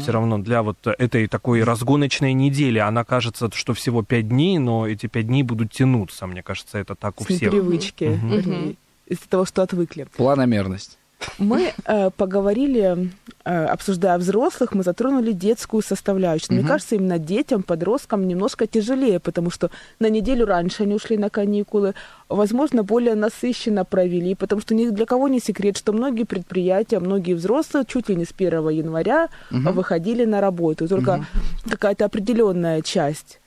Все 0.00 0.12
равно 0.12 0.38
для 0.38 0.62
вот 0.62 0.76
этой 0.86 1.28
такой 1.28 1.62
разгоночной 1.62 2.32
недели. 2.32 2.78
Она 2.78 3.04
кажется, 3.04 3.48
что 3.52 3.74
всего 3.74 4.02
пять 4.02 4.28
дней, 4.28 4.58
но 4.58 4.86
эти 4.88 5.06
пять 5.06 5.26
дней 5.28 5.42
будут 5.44 5.72
тянуться. 5.72 6.26
Мне 6.26 6.42
кажется, 6.42 6.78
это 6.78 6.94
так 6.94 7.20
у 7.20 7.24
всех. 7.24 7.42
непривычки, 7.52 8.04
Мгм. 8.04 8.76
Из-за 9.08 9.28
того, 9.28 9.44
что 9.44 9.62
отвыкли. 9.62 10.06
Планомерность. 10.16 10.98
Мы 11.38 11.72
э, 11.84 12.10
поговорили, 12.16 13.10
э, 13.44 13.64
обсуждая 13.64 14.18
взрослых, 14.18 14.72
мы 14.72 14.84
затронули 14.84 15.32
детскую 15.32 15.82
составляющую. 15.82 16.52
Мне 16.52 16.60
Мгм. 16.60 16.68
кажется, 16.68 16.94
именно 16.94 17.18
детям, 17.18 17.64
подросткам 17.64 18.28
немножко 18.28 18.68
тяжелее, 18.68 19.18
потому 19.18 19.50
что 19.50 19.70
на 19.98 20.08
неделю 20.10 20.46
раньше 20.46 20.84
они 20.84 20.94
ушли 20.94 21.18
на 21.18 21.28
каникулы, 21.28 21.94
возможно, 22.28 22.84
более 22.84 23.16
насыщенно 23.16 23.84
провели, 23.84 24.36
потому 24.36 24.60
что 24.60 24.74
ни 24.76 24.88
для 24.90 25.06
кого 25.06 25.26
не 25.26 25.40
секрет, 25.40 25.76
что 25.76 25.92
многие 25.92 26.24
предприятия, 26.24 27.00
многие 27.00 27.34
взрослые 27.34 27.84
чуть 27.84 28.08
ли 28.08 28.14
не 28.14 28.24
с 28.24 28.32
1 28.32 28.68
января 28.68 29.28
Мгм. 29.50 29.72
выходили 29.72 30.24
на 30.24 30.40
работу. 30.40 30.86
Только 30.86 31.26
какая-то 31.68 32.04
определенная 32.04 32.80
часть 32.82 33.40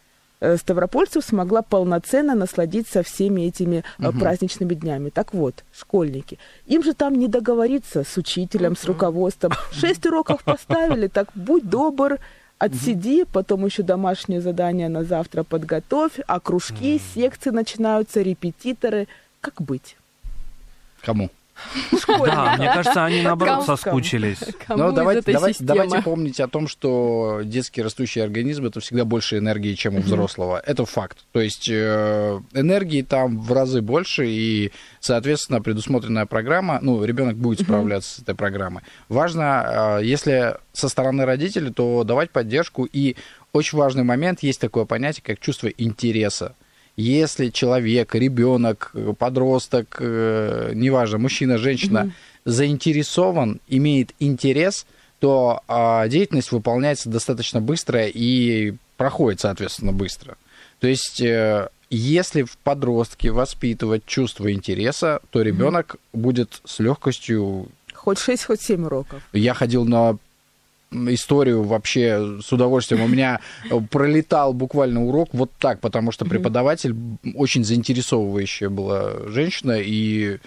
ставропольцев 0.58 1.24
смогла 1.24 1.62
полноценно 1.62 2.36
насладиться 2.36 3.04
всеми 3.04 3.42
этими 3.42 3.84
э, 4.00 4.08
Мгм. 4.08 4.20
праздничными 4.20 4.74
днями. 4.74 5.10
Так 5.10 5.34
вот, 5.34 5.64
школьники, 5.72 6.40
им 6.66 6.84
же 6.84 6.94
там 6.94 7.16
не 7.16 7.28
договориться 7.28 8.04
с 8.04 8.18
учителем, 8.18 8.76
с 8.76 8.86
руководством. 8.86 9.52
Шесть 9.72 10.06
уроков 10.06 10.44
поставили, 10.44 11.08
так 11.08 11.30
будь 11.36 11.70
добр, 11.70 12.18
отсиди, 12.58 13.26
потом 13.26 13.66
еще 13.66 13.84
домашнее 13.84 14.42
задание 14.42 14.90
на 14.90 15.04
завтра 15.04 15.44
подготовь, 15.44 16.14
а 16.28 16.40
кружки, 16.40 17.00
секции 17.14 17.50
начинаются, 17.52 18.22
репетиторы. 18.22 19.08
Как 19.42 19.62
быть? 19.62 19.96
Кому? 21.02 21.30
Да, 22.08 22.56
мне 22.58 22.72
кажется, 22.72 23.06
они 23.06 23.22
наоборот 23.22 23.66
соскучились. 23.66 24.40
Ну, 24.70 24.90
из 24.90 24.94
давайте, 24.94 25.56
давайте 25.60 26.02
помнить 26.02 26.40
о 26.40 26.48
том, 26.48 26.68
что 26.68 27.42
детский 27.44 27.82
растущий 27.82 28.24
организм 28.24 28.66
это 28.66 28.80
всегда 28.80 29.06
больше 29.06 29.38
энергии, 29.38 29.74
чем 29.74 29.96
у 29.96 30.00
взрослого. 30.00 30.62
Это 30.66 30.86
факт. 30.86 31.20
То 31.32 31.42
есть 31.42 31.70
э, 31.70 32.40
энергии 32.54 33.02
там 33.02 33.40
в 33.40 33.52
разы 33.54 33.82
больше, 33.82 34.28
и, 34.28 34.72
соответственно, 35.00 35.62
предусмотренная 35.62 36.26
программа, 36.26 36.80
ну, 36.82 37.04
ребенок 37.04 37.38
будет 37.38 37.62
справляться 37.62 38.16
с 38.16 38.20
этой 38.20 38.36
программой. 38.36 38.84
Важно, 39.10 40.00
э, 40.00 40.06
если 40.06 40.58
со 40.74 40.90
стороны 40.90 41.26
родителей, 41.26 41.72
то 41.72 42.04
давать 42.04 42.32
поддержку. 42.32 42.86
И 42.86 43.16
очень 43.54 43.78
важный 43.78 44.04
момент, 44.04 44.44
есть 44.44 44.62
такое 44.62 44.86
понятие, 44.86 45.24
как 45.26 45.40
чувство 45.40 45.68
интереса. 45.68 46.56
Если 47.02 47.50
человек, 47.50 48.14
ребенок, 48.14 48.94
подросток, 49.18 49.98
э, 50.00 50.72
неважно, 50.76 51.18
мужчина, 51.18 51.58
женщина, 51.58 52.12
заинтересован, 52.46 53.60
имеет 53.68 54.12
интерес, 54.20 54.86
то 55.20 55.62
а, 55.68 56.08
деятельность 56.08 56.52
выполняется 56.52 57.10
достаточно 57.10 57.60
быстро 57.60 58.06
и 58.06 58.74
проходит, 58.98 59.40
соответственно, 59.40 59.94
быстро. 59.94 60.38
То 60.80 60.88
есть, 60.88 61.22
э, 61.22 61.70
если 61.90 62.44
в 62.44 62.56
подростке 62.58 63.32
воспитывать 63.32 64.06
чувство 64.06 64.52
интереса, 64.54 65.22
то 65.32 65.42
ребенок 65.42 65.96
будет 66.14 66.62
с 66.66 66.80
легкостью. 66.80 67.68
Хоть 67.94 68.20
шесть, 68.20 68.46
хоть 68.46 68.62
семь 68.62 68.86
уроков. 68.86 69.24
Я 69.34 69.56
ходил 69.56 69.86
на 69.86 70.18
историю 70.92 71.64
вообще 71.64 72.40
с 72.44 72.52
удовольствием. 72.52 73.02
У 73.04 73.08
меня 73.08 73.40
пролетал 73.90 74.54
буквально 74.54 75.04
урок 75.06 75.30
вот 75.34 75.52
так, 75.60 75.80
потому 75.80 76.12
что 76.12 76.26
преподаватель 76.26 76.96
очень 77.36 77.64
заинтересовывающая 77.64 78.70
была 78.70 79.28
женщина, 79.28 79.78
и 79.80 80.38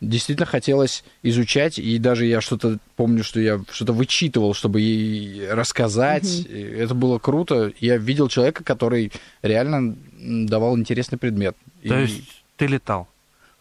действительно 0.00 0.46
хотелось 0.46 1.04
изучать, 1.22 1.78
и 1.78 1.96
даже 1.98 2.26
я 2.26 2.40
что-то 2.40 2.78
помню, 2.96 3.22
что 3.22 3.40
я 3.40 3.60
что-то 3.70 3.92
вычитывал, 3.92 4.52
чтобы 4.52 4.80
ей 4.80 5.48
рассказать. 5.48 6.44
Это 6.46 6.94
было 6.94 7.18
круто. 7.20 7.72
Я 7.78 7.98
видел 7.98 8.28
человека, 8.28 8.64
который 8.64 9.12
реально 9.42 9.96
давал 10.18 10.76
интересный 10.76 11.18
предмет. 11.18 11.56
То 11.86 11.96
И- 11.98 12.02
есть 12.02 12.22
ты 12.56 12.66
летал. 12.66 13.06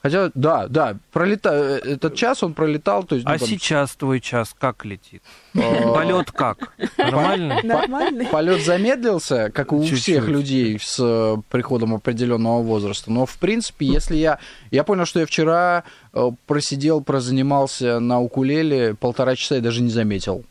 Хотя, 0.01 0.31
да, 0.34 0.67
да, 0.67 0.98
пролета... 1.12 1.50
этот 1.84 2.15
час 2.15 2.41
он 2.41 2.55
пролетал, 2.55 3.03
то 3.03 3.13
есть... 3.15 3.27
ну, 3.27 3.34
А 3.34 3.38
там, 3.38 3.48
сейчас 3.48 3.96
твой 3.96 4.20
час 4.20 4.55
как 4.58 4.84
летит? 4.84 5.22
э, 5.53 5.60
Полет 5.93 6.31
как? 6.31 6.74
Нормально? 6.98 7.60
Нормальный? 7.63 8.25
Полет 8.25 8.65
замедлился, 8.65 9.51
как 9.51 9.72
у 9.72 9.84
всех 9.84 10.27
людей 10.27 10.79
с 10.81 10.98
э, 11.00 11.38
приходом 11.50 11.93
определенного 11.93 12.63
возраста. 12.63 13.12
Но 13.12 13.27
в 13.27 13.38
принципе, 13.38 13.86
если 13.86 14.15
я. 14.15 14.39
Я 14.72 14.84
понял, 14.84 15.05
что 15.05 15.20
я 15.20 15.27
вчера 15.27 15.84
э, 16.13 16.31
просидел, 16.48 17.01
прозанимался 17.01 18.00
на 18.00 18.20
укулеле 18.20 18.96
полтора 18.96 19.36
часа 19.36 19.58
и 19.58 19.62
даже 19.62 19.84
не 19.84 19.91
заметил. 19.91 20.43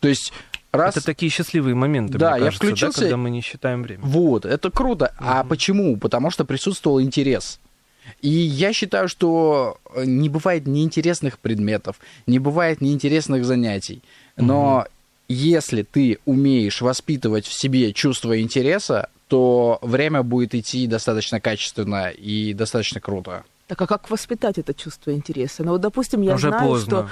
То 0.00 0.08
есть, 0.08 0.30
раз. 0.72 0.94
Это 0.94 1.06
такие 1.06 1.30
счастливые 1.30 1.74
моменты, 1.74 2.18
Да, 2.18 2.32
мне 2.32 2.40
я 2.40 2.44
кажется, 2.46 2.66
да, 2.66 2.72
включился- 2.72 3.00
когда 3.00 3.16
мы 3.16 3.30
не 3.30 3.40
считаем 3.40 3.82
время. 3.82 4.02
Вот, 4.04 4.44
это 4.44 4.70
круто. 4.70 5.14
А 5.18 5.42
почему? 5.44 5.96
Потому 5.96 6.30
что 6.30 6.44
присутствовал 6.44 7.00
интерес. 7.00 7.58
И 8.20 8.28
я 8.28 8.72
считаю, 8.72 9.08
что 9.08 9.78
э, 9.94 10.04
не 10.04 10.28
бывает 10.28 10.66
неинтересных 10.66 11.38
предметов, 11.38 11.96
не 12.26 12.38
бывает 12.38 12.80
неинтересных 12.80 13.44
занятий. 13.44 14.02
Но 14.36 14.86
если 15.28 15.82
ты 15.82 16.18
умеешь 16.24 16.80
воспитывать 16.80 17.46
в 17.46 17.52
себе 17.52 17.92
чувство 17.92 18.40
интереса, 18.40 19.08
то 19.28 19.78
время 19.82 20.22
будет 20.22 20.54
идти 20.54 20.86
достаточно 20.86 21.40
качественно 21.40 22.08
и 22.08 22.54
достаточно 22.54 23.00
круто. 23.00 23.44
Так 23.68 23.82
а 23.82 23.86
как 23.86 24.08
воспитать 24.10 24.56
это 24.56 24.72
чувство 24.72 25.12
интереса? 25.12 25.62
Ну 25.62 25.72
вот, 25.72 25.82
допустим, 25.82 26.22
я 26.22 26.36
Уже 26.36 26.48
знаю, 26.48 26.62
что 26.78 26.90
поздно. 26.90 27.10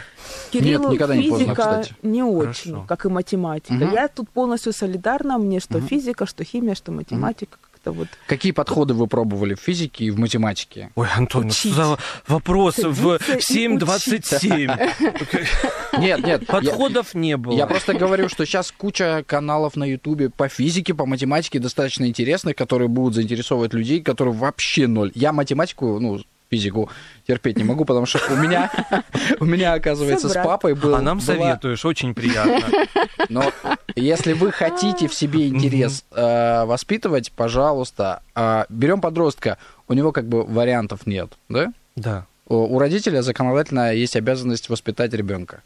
Кириллу 0.50 0.84
Нет, 0.84 0.92
никогда 0.94 1.14
не 1.14 1.28
поздно, 1.28 1.44
физика 1.44 1.62
кстати. 1.62 1.94
не 2.00 2.22
очень, 2.22 2.70
Хорошо. 2.70 2.86
как 2.88 3.04
и 3.04 3.08
математика. 3.10 3.74
Мгм. 3.74 3.92
Я 3.92 4.08
тут 4.08 4.30
полностью 4.30 4.72
солидарна, 4.72 5.36
мне 5.36 5.60
что 5.60 5.82
физика, 5.82 6.24
что 6.24 6.44
химия, 6.44 6.74
что 6.74 6.92
математика, 6.92 7.58
как-то 7.86 7.92
вот. 7.92 8.08
Какие 8.26 8.52
подходы 8.52 8.94
вы 8.94 9.06
пробовали 9.06 9.54
в 9.54 9.60
физике 9.60 10.06
и 10.06 10.10
в 10.10 10.18
математике? 10.18 10.90
Ой, 10.94 11.08
Антон, 11.14 11.44
ну 11.44 11.50
что 11.50 11.68
Учить. 11.68 11.76
за 11.76 11.98
вопрос 12.26 12.78
в 12.78 13.18
Садиться 13.18 13.56
и 13.56 13.68
7.27? 13.68 15.96
Нет, 15.98 16.26
нет. 16.26 16.46
Подходов 16.46 17.14
не 17.14 17.38
было. 17.38 17.56
Я 17.56 17.66
просто 17.66 17.94
говорю, 17.94 18.28
что 18.28 18.44
сейчас 18.44 18.70
куча 18.70 19.24
каналов 19.26 19.76
на 19.76 19.84
Ютубе 19.84 20.28
по 20.28 20.46
физике, 20.48 20.92
по 20.92 21.06
математике 21.06 21.58
достаточно 21.58 22.06
интересных, 22.06 22.54
которые 22.54 22.88
будут 22.88 23.14
заинтересовывать 23.14 23.72
людей, 23.72 24.02
которые 24.02 24.34
вообще 24.34 24.88
ноль. 24.88 25.10
Я 25.14 25.32
математику, 25.32 25.98
ну, 25.98 26.20
физику 26.50 26.90
терпеть 27.26 27.56
не 27.56 27.64
могу, 27.64 27.84
потому 27.84 28.06
что 28.06 28.20
у 28.32 28.36
меня, 28.36 28.70
у 29.40 29.44
меня 29.44 29.74
оказывается, 29.74 30.28
с 30.28 30.34
папой 30.34 30.74
был... 30.74 30.94
А 30.94 31.00
нам 31.00 31.18
была- 31.18 31.24
советуешь, 31.24 31.84
очень 31.84 32.14
приятно. 32.14 32.62
Но 33.28 33.52
если 33.94 34.32
вы 34.32 34.52
хотите 34.52 35.08
в 35.08 35.14
себе 35.14 35.48
интерес 35.48 36.04
э, 36.12 36.64
воспитывать, 36.64 37.32
пожалуйста, 37.32 38.22
э, 38.34 38.64
берем 38.68 39.00
подростка, 39.00 39.58
у 39.88 39.94
него 39.94 40.12
как 40.12 40.26
бы 40.28 40.44
вариантов 40.44 41.06
нет, 41.06 41.32
да? 41.48 41.72
Да. 41.96 42.26
У 42.48 42.56
у 42.76 42.78
родителя 42.78 43.22
законодательно 43.22 43.92
есть 43.92 44.16
обязанность 44.16 44.68
воспитать 44.68 45.12
ребенка. 45.14 45.62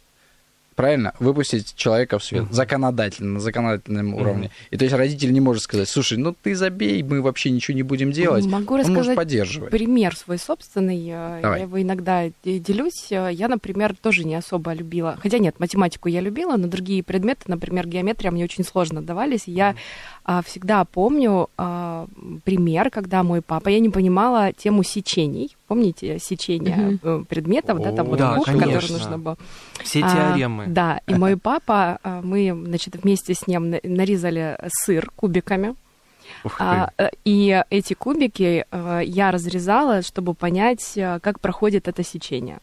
Правильно? 0.80 1.12
Выпустить 1.18 1.75
человека 1.76 2.18
в 2.18 2.25
свет. 2.25 2.44
Законодательно, 2.50 3.34
на 3.34 3.40
законодательном 3.40 4.14
уровне. 4.14 4.50
И 4.70 4.76
то 4.78 4.84
есть 4.84 4.96
родитель 4.96 5.32
не 5.32 5.40
может 5.40 5.62
сказать, 5.62 5.88
слушай, 5.88 6.16
ну 6.16 6.34
ты 6.40 6.54
забей, 6.54 7.02
мы 7.02 7.20
вообще 7.20 7.50
ничего 7.50 7.75
не 7.76 7.82
будем 7.82 8.12
делать. 8.12 8.46
Могу 8.46 8.75
Он 8.75 8.80
может 8.80 8.88
рассказать 8.88 9.16
поддерживать. 9.16 9.70
пример 9.70 10.16
свой 10.16 10.38
собственный. 10.38 11.06
э, 11.10 11.40
Давай. 11.42 11.58
Я 11.58 11.64
его 11.64 11.82
иногда 11.82 12.30
де- 12.44 12.58
делюсь. 12.58 13.08
Э, 13.10 13.28
Я, 13.30 13.49
например, 13.49 13.94
тоже 14.00 14.25
не 14.25 14.34
особо 14.34 14.72
любила. 14.72 15.18
Хотя 15.22 15.38
нет, 15.38 15.60
математику 15.60 16.08
я 16.08 16.20
любила, 16.20 16.56
но 16.56 16.66
другие 16.66 17.02
предметы, 17.02 17.42
например, 17.46 17.87
геометрия, 17.87 18.30
мне 18.30 18.44
очень 18.44 18.64
сложно 18.64 19.02
давались. 19.02 19.42
И 19.46 19.52
Я 19.52 19.75
а, 20.25 20.42
всегда 20.42 20.84
помню 20.84 21.49
а, 21.58 22.06
пример, 22.44 22.90
когда 22.90 23.22
мой 23.22 23.42
папа, 23.42 23.68
я 23.68 23.80
не 23.80 23.90
понимала 23.90 24.52
тему 24.52 24.82
сечений. 24.82 25.56
Помните 25.71 26.19
сечение 26.19 26.99
э, 27.00 27.23
предметов, 27.29 27.81
да, 27.81 27.93
там 27.93 28.09
вот 28.09 28.19
Да, 28.19 28.39
который 28.41 28.59
конечно. 28.59 28.99
нужно 28.99 29.19
было. 29.19 29.37
Все 29.85 30.00
А, 30.03 30.11
теоремы. 30.33 30.65
Да, 30.67 31.00
и 31.07 31.15
мой 31.15 31.37
папа, 31.50 32.00
а, 32.03 32.21
мы, 32.23 32.53
значит, 32.67 32.97
вместе 32.97 33.35
с 33.35 33.47
ним 33.47 33.71
на- 33.71 33.79
нарезали 33.85 34.59
сыр 34.85 35.12
кубиками. 35.15 35.77
А, 36.59 36.91
э, 36.99 37.11
и 37.25 37.62
эти 37.71 37.95
кубики 37.95 38.65
э, 38.69 39.00
я 39.05 39.31
разрезала, 39.31 40.03
чтобы 40.03 40.35
понять, 40.35 40.93
э, 40.97 41.21
как 41.23 41.39
проходит 41.39 41.87
это 41.87 42.03
сечение. 42.03 42.59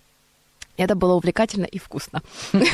Это 0.76 0.94
было 0.96 1.14
увлекательно 1.14 1.64
и 1.66 1.80
вкусно. 1.80 2.22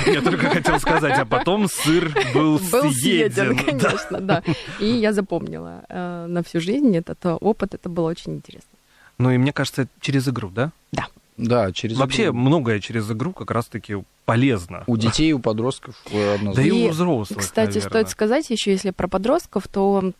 Я 0.08 0.22
только 0.22 0.50
хотел 0.50 0.80
сказать, 0.80 1.20
а 1.20 1.26
потом 1.26 1.68
сыр 1.70 2.12
был 2.34 2.58
Был 2.72 2.92
съеден, 2.92 3.56
съеден. 3.56 3.56
Да. 3.56 3.64
конечно, 3.90 4.20
да. 4.20 4.44
И 4.80 4.88
я 4.88 5.14
запомнила 5.14 5.84
э, 5.90 6.26
на 6.28 6.42
всю 6.42 6.60
жизнь 6.60 6.98
этот 6.98 7.24
э, 7.24 7.34
опыт, 7.34 7.76
это 7.76 7.88
было 7.88 8.10
очень 8.10 8.34
интересно. 8.34 8.70
Ну 9.18 9.32
и 9.32 9.38
мне 9.38 9.54
кажется, 9.54 9.88
через 10.00 10.28
игру, 10.28 10.50
да? 10.50 10.72
Да, 11.36 11.72
через 11.72 11.98
Вообще 11.98 12.26
игру. 12.26 12.34
многое 12.38 12.80
через 12.80 13.10
игру 13.10 13.34
как 13.34 13.50
раз-таки 13.50 13.96
полезно. 14.26 14.84
у 14.86 14.98
детей, 14.98 15.34
у 15.34 15.40
подростков 15.40 15.96
э, 16.12 16.12
Да 16.12 16.34
однозначно. 16.36 16.70
и 16.70 16.80
И, 16.84 16.88
у 16.88 16.90
взрослых, 16.92 17.40
Кстати, 17.40 17.68
наверное. 17.78 17.90
стоит 17.90 18.10
сказать 18.10 18.50
еще, 18.52 18.72
если 18.72 18.92
про 18.92 19.08
подростков, 19.08 19.68
то 19.68 20.12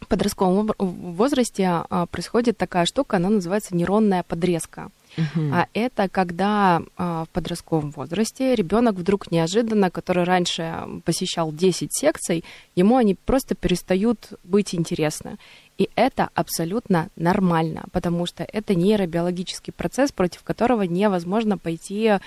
в 0.00 0.06
подростковом 0.06 0.70
возрасте 0.78 1.66
а, 1.90 2.06
происходит 2.06 2.56
такая 2.56 2.86
штука, 2.86 3.18
она 3.18 3.28
называется 3.28 3.76
нейронная 3.76 4.22
подрезка. 4.22 4.88
А 5.52 5.66
это 5.72 6.08
когда 6.08 6.82
а, 6.96 7.24
в 7.24 7.28
подростковом 7.30 7.90
возрасте 7.90 8.54
ребенок 8.54 8.94
вдруг 8.96 9.30
неожиданно, 9.30 9.90
который 9.90 10.24
раньше 10.24 10.74
посещал 11.04 11.52
10 11.52 11.90
секций, 11.92 12.44
ему 12.74 12.96
они 12.96 13.14
просто 13.14 13.54
перестают 13.54 14.32
быть 14.44 14.74
интересны. 14.74 15.38
И 15.78 15.88
это 15.94 16.28
абсолютно 16.34 17.08
нормально, 17.16 17.84
потому 17.92 18.26
что 18.26 18.44
это 18.44 18.74
нейробиологический 18.74 19.72
процесс, 19.72 20.10
против 20.10 20.42
которого 20.42 20.82
невозможно 20.82 21.56
пойти 21.56 22.18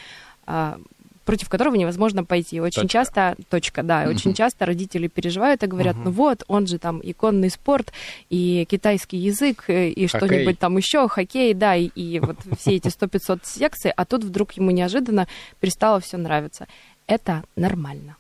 а, 0.45 0.79
против 1.25 1.49
которого 1.49 1.75
невозможно 1.75 2.23
пойти. 2.23 2.59
Очень 2.59 2.83
Точка. 2.83 2.91
часто, 2.91 3.35
точка, 3.49 3.83
да, 3.83 4.01
Мгм. 4.01 4.09
очень 4.15 4.33
часто 4.33 4.65
родители 4.65 5.07
переживают 5.07 5.63
и 5.63 5.67
говорят, 5.67 5.95
Мгм. 5.95 6.05
ну 6.05 6.11
вот, 6.11 6.43
он 6.47 6.67
же 6.67 6.77
там 6.79 6.99
иконный 7.03 7.49
спорт, 7.49 7.93
и 8.29 8.65
китайский 8.69 9.17
язык, 9.17 9.65
э, 9.67 9.89
и 9.89 10.07
что-нибудь 10.07 10.59
там 10.59 10.77
еще, 10.77 11.07
хоккей, 11.07 11.53
да, 11.53 11.75
и, 11.75 11.85
и 11.87 12.19
вот 12.19 12.37
все 12.57 12.75
эти 12.75 12.87
100-500 12.87 13.41
секций, 13.45 13.91
а 13.91 14.05
тут 14.05 14.23
вдруг 14.23 14.53
ему 14.53 14.71
неожиданно 14.71 15.27
перестало 15.59 15.99
все 15.99 16.17
нравиться. 16.17 16.67
Это 17.07 17.43
нормально. 17.55 18.15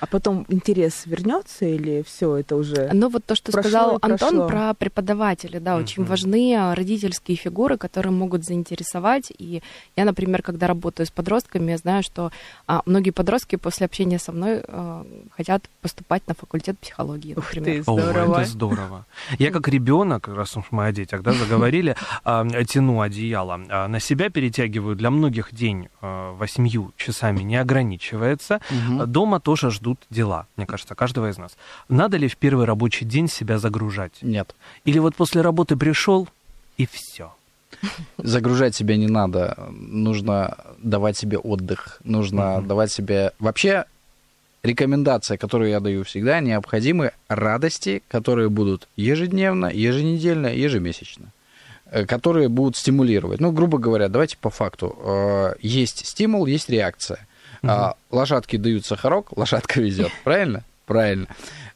А 0.00 0.06
потом 0.06 0.46
интерес 0.48 1.02
вернется 1.06 1.64
или 1.64 2.02
все 2.06 2.36
это 2.36 2.56
уже? 2.56 2.90
Но 2.92 3.08
вот 3.08 3.24
то, 3.24 3.34
что 3.34 3.52
Прошло 3.52 3.70
сказал 3.70 3.98
Антон 4.00 4.18
прошло. 4.30 4.48
про 4.48 4.74
преподавателя, 4.74 5.60
да, 5.60 5.76
очень 5.76 6.02
Мгм. 6.02 6.10
важны 6.10 6.54
а, 6.56 6.74
родительские 6.74 7.36
фигуры, 7.36 7.76
которые 7.76 8.12
могут 8.12 8.44
заинтересовать. 8.44 9.32
И 9.38 9.62
я, 9.96 10.04
например, 10.04 10.42
когда 10.42 10.66
работаю 10.66 11.06
с 11.06 11.10
подростками, 11.10 11.70
я 11.72 11.76
знаю, 11.78 12.02
что 12.02 12.30
а, 12.66 12.82
многие 12.86 13.10
подростки 13.10 13.56
после 13.56 13.86
общения 13.86 14.18
со 14.18 14.32
мной 14.32 14.62
а, 14.68 15.06
хотят 15.36 15.68
поступать 15.82 16.26
на 16.28 16.34
факультет 16.34 16.78
психологии, 16.78 17.34
Ух 17.36 17.44
например. 17.54 17.84
ты, 17.84 17.90
О, 17.90 17.98
здорово. 18.00 18.40
это 18.40 18.50
здорово. 18.50 19.06
Я 19.38 19.50
как 19.50 19.68
ребенок, 19.68 20.28
раз 20.28 20.56
уж 20.56 20.64
мы 20.70 20.86
о 20.86 20.92
детях 20.92 21.22
да, 21.22 21.32
заговорили, 21.32 21.96
а, 22.24 22.46
тяну 22.64 23.00
одеяло. 23.00 23.60
А, 23.68 23.88
На 23.88 24.00
себя 24.00 24.30
перетягиваю. 24.30 24.96
Для 24.96 25.10
многих 25.10 25.54
день 25.54 25.88
восьмью 26.00 26.92
часами 26.96 27.42
не 27.42 27.56
ограничивается. 27.56 28.60
Дома 29.06 29.40
тоже 29.40 29.69
ждут 29.70 29.98
дела, 30.10 30.46
мне 30.56 30.66
кажется, 30.66 30.94
каждого 30.94 31.30
из 31.30 31.38
нас. 31.38 31.56
Надо 31.88 32.16
ли 32.16 32.28
в 32.28 32.36
первый 32.36 32.66
рабочий 32.66 33.04
день 33.04 33.28
себя 33.28 33.58
загружать? 33.58 34.12
Нет. 34.22 34.54
Или 34.84 34.98
вот 34.98 35.14
после 35.16 35.40
работы 35.42 35.76
пришел 35.76 36.28
и 36.76 36.86
все? 36.90 37.32
Загружать 38.18 38.74
себя 38.74 38.96
не 38.96 39.06
надо. 39.06 39.56
Нужно 39.70 40.56
давать 40.78 41.16
себе 41.16 41.38
отдых. 41.38 42.00
Нужно 42.04 42.58
Мгм. 42.58 42.68
давать 42.68 42.92
себе... 42.92 43.32
Вообще, 43.38 43.84
рекомендация, 44.62 45.38
которую 45.38 45.70
я 45.70 45.80
даю 45.80 46.04
всегда, 46.04 46.40
необходимы 46.40 47.12
радости, 47.28 48.02
которые 48.08 48.48
будут 48.50 48.88
ежедневно, 48.96 49.66
еженедельно, 49.66 50.48
ежемесячно 50.48 51.26
э, 51.92 52.04
которые 52.06 52.48
будут 52.48 52.76
стимулировать. 52.76 53.40
Ну, 53.40 53.52
грубо 53.52 53.78
говоря, 53.78 54.08
давайте 54.08 54.36
по 54.36 54.50
факту. 54.50 54.96
Э, 55.02 55.54
Есть 55.60 56.06
стимул, 56.06 56.46
есть 56.46 56.68
реакция. 56.70 57.26
А, 57.62 57.94
Лошадке 58.10 58.58
дают 58.58 58.86
сахарок, 58.86 59.28
лошадка 59.36 59.80
везет. 59.80 60.10
Правильно? 60.24 60.62
Правильно. 60.86 61.26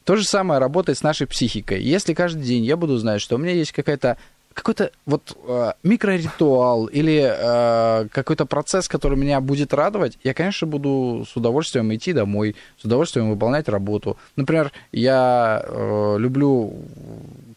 То 0.04 0.16
же 0.16 0.24
самое 0.24 0.60
работает 0.60 0.98
с 0.98 1.02
нашей 1.02 1.26
психикой. 1.26 1.82
Если 1.82 2.14
каждый 2.14 2.42
день 2.42 2.64
я 2.64 2.76
буду 2.76 2.96
знать, 2.98 3.20
что 3.20 3.36
у 3.36 3.38
меня 3.38 3.52
есть 3.52 3.72
какая-то 3.72 4.16
какой-то 4.52 4.92
вот 5.04 5.36
э, 5.48 5.72
микроритуал 5.82 6.86
или 6.86 7.24
э, 7.26 8.06
какой-то 8.12 8.46
процесс, 8.46 8.86
который 8.88 9.18
меня 9.18 9.40
будет 9.40 9.74
радовать, 9.74 10.16
я, 10.22 10.32
конечно, 10.32 10.66
буду 10.66 11.26
с 11.28 11.34
удовольствием 11.36 11.92
идти 11.92 12.12
домой, 12.12 12.54
с 12.80 12.84
удовольствием 12.84 13.30
выполнять 13.30 13.68
работу. 13.68 14.16
Например, 14.36 14.70
я 14.92 15.60
э, 15.66 16.16
люблю, 16.18 16.72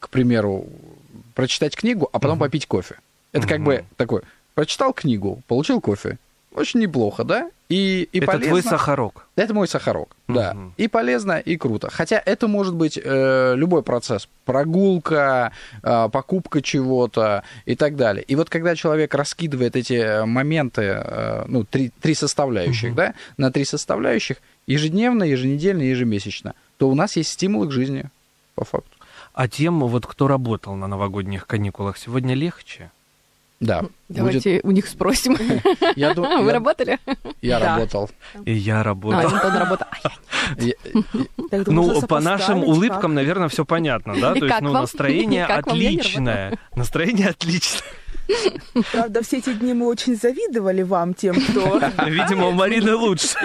к 0.00 0.08
примеру, 0.10 0.66
прочитать 1.34 1.76
книгу, 1.76 2.08
а 2.12 2.18
потом 2.18 2.36
Мгм. 2.38 2.46
попить 2.46 2.66
кофе. 2.66 2.96
Это 3.32 3.46
как 3.46 3.58
Мгм. 3.58 3.64
бы 3.64 3.84
такой, 3.96 4.22
прочитал 4.54 4.92
книгу, 4.92 5.40
получил 5.46 5.80
кофе. 5.80 6.18
Очень 6.54 6.80
неплохо, 6.80 7.24
да? 7.24 7.50
И, 7.68 8.08
и 8.10 8.18
это 8.18 8.26
полезно. 8.26 8.48
твой 8.48 8.62
сахарок. 8.62 9.26
Это 9.36 9.52
мой 9.52 9.68
сахарок, 9.68 10.16
да. 10.26 10.54
Мгм. 10.54 10.74
И 10.78 10.88
полезно, 10.88 11.38
и 11.38 11.56
круто. 11.58 11.90
Хотя 11.90 12.20
это 12.24 12.48
может 12.48 12.74
быть 12.74 12.98
э, 13.02 13.54
любой 13.54 13.82
процесс. 13.82 14.26
Прогулка, 14.46 15.52
э, 15.82 16.08
покупка 16.10 16.62
чего-то 16.62 17.42
и 17.66 17.76
так 17.76 17.96
далее. 17.96 18.24
И 18.24 18.34
вот 18.36 18.48
когда 18.48 18.74
человек 18.74 19.14
раскидывает 19.14 19.76
эти 19.76 19.92
э, 19.94 20.24
моменты, 20.24 20.82
э, 20.82 21.44
ну, 21.46 21.64
три, 21.64 21.92
три 22.00 22.14
составляющих, 22.14 22.88
Мгм. 22.88 22.96
да, 22.96 23.14
на 23.36 23.52
три 23.52 23.64
составляющих, 23.66 24.38
ежедневно, 24.66 25.24
еженедельно, 25.24 25.82
ежемесячно, 25.82 26.54
то 26.78 26.88
у 26.88 26.94
нас 26.94 27.16
есть 27.16 27.32
стимулы 27.32 27.68
к 27.68 27.72
жизни, 27.72 28.06
по 28.54 28.64
факту. 28.64 28.90
А 29.34 29.46
тем, 29.46 29.80
вот 29.80 30.06
кто 30.06 30.26
работал 30.26 30.74
на 30.74 30.86
новогодних 30.88 31.46
каникулах, 31.46 31.98
сегодня 31.98 32.34
легче? 32.34 32.90
Да. 33.60 33.80
будет- 33.82 33.92
Давайте 34.08 34.60
у 34.62 34.70
них 34.70 34.86
спросим. 34.86 35.36
Я, 35.96 36.14
ду- 36.14 36.22
Вы 36.22 36.46
я- 36.46 36.52
работали? 36.52 36.98
я 37.42 37.58
Да. 37.58 37.74
работал. 37.76 38.08
И 38.44 38.52
я 38.52 38.80
А, 38.80 38.84
работал. 38.84 39.20
Антон 39.34 39.56
работал. 39.56 39.86
А 40.04 40.10
я 40.58 40.74
Ну, 41.66 42.00
по 42.02 42.20
нашим 42.20 42.62
улыбкам, 42.62 43.14
наверное, 43.14 43.48
все 43.48 43.64
понятно, 43.64 44.14
да? 44.20 44.34
То 44.38 44.44
есть, 44.46 44.60
ну, 44.60 44.72
настроение 44.72 45.44
отличное. 45.46 46.56
Настроение 46.76 47.28
отличное. 47.30 47.82
Правда, 48.92 49.22
все 49.22 49.38
эти 49.38 49.52
дни 49.54 49.72
мы 49.74 49.86
очень 49.86 50.14
завидовали 50.14 50.82
вам, 50.82 51.14
тем, 51.14 51.34
кто... 51.34 51.80
Видимо, 52.06 52.48
у 52.48 52.52
Марины 52.52 52.94
лучше. 52.94 53.38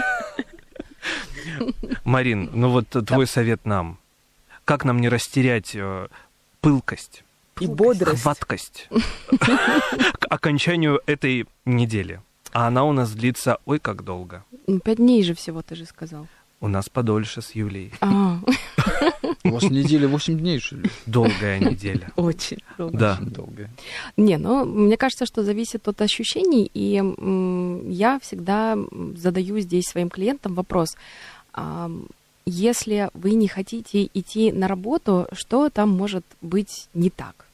Марин, 2.03 2.49
ну 2.53 2.69
вот 2.69 2.87
твой 2.89 3.27
совет 3.27 3.65
нам. 3.65 3.97
Как 4.65 4.85
нам 4.85 4.99
не 5.01 5.09
растерять 5.09 5.71
э, 5.75 6.07
пылкость, 6.61 7.22
И 7.59 7.67
бодрость. 7.67 8.21
хваткость 8.23 8.89
к 9.39 10.25
окончанию 10.29 11.01
этой 11.05 11.45
недели? 11.65 12.21
А 12.51 12.67
она 12.67 12.83
у 12.85 12.91
нас 12.91 13.11
длится, 13.11 13.57
ой, 13.65 13.79
как 13.79 14.03
долго. 14.03 14.43
Ну, 14.67 14.79
Пять 14.79 14.97
дней 14.97 15.23
же 15.23 15.33
всего, 15.33 15.61
ты 15.61 15.75
же 15.75 15.85
сказал. 15.85 16.27
У 16.61 16.67
нас 16.67 16.87
подольше 16.87 17.41
с 17.41 17.51
Юлей. 17.55 17.91
А, 17.99 18.39
У 19.43 19.49
вас 19.49 19.63
неделя 19.63 20.07
8 20.07 20.37
дней, 20.39 20.59
что 20.59 20.77
ли? 20.77 20.89
Долгая 21.05 21.59
неделя. 21.59 22.09
Очень. 22.15 22.59
долго. 22.77 22.97
Да. 22.97 23.17
Очень 23.19 23.31
долго. 23.31 23.69
Не, 24.17 24.37
ну, 24.37 24.63
мне 24.63 24.95
кажется, 24.95 25.25
что 25.25 25.43
зависит 25.43 25.87
от 25.89 26.01
ощущений, 26.01 26.69
и 26.73 26.95
м, 26.97 27.89
я 27.89 28.17
всегда 28.21 28.77
задаю 29.15 29.59
здесь 29.59 29.85
своим 29.85 30.09
клиентам 30.09 30.53
вопрос. 30.53 30.95
Если 32.45 33.09
вы 33.13 33.31
не 33.31 33.47
хотите 33.47 34.09
идти 34.13 34.51
на 34.51 34.67
работу, 34.67 35.27
что 35.31 35.69
там 35.69 35.89
может 35.89 36.25
быть 36.41 36.87
не 36.93 37.09
так? 37.09 37.45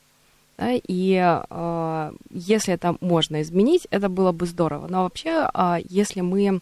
Да, 0.58 0.72
и 0.74 1.42
э, 1.50 2.12
если 2.32 2.74
это 2.74 2.98
можно 3.00 3.42
изменить, 3.42 3.88
это 3.92 4.10
было 4.10 4.34
бы 4.34 4.46
здорово. 4.46 4.88
Но 4.90 5.04
вообще, 5.04 5.50
а, 5.54 5.80
если 5.88 6.20
мы 6.20 6.60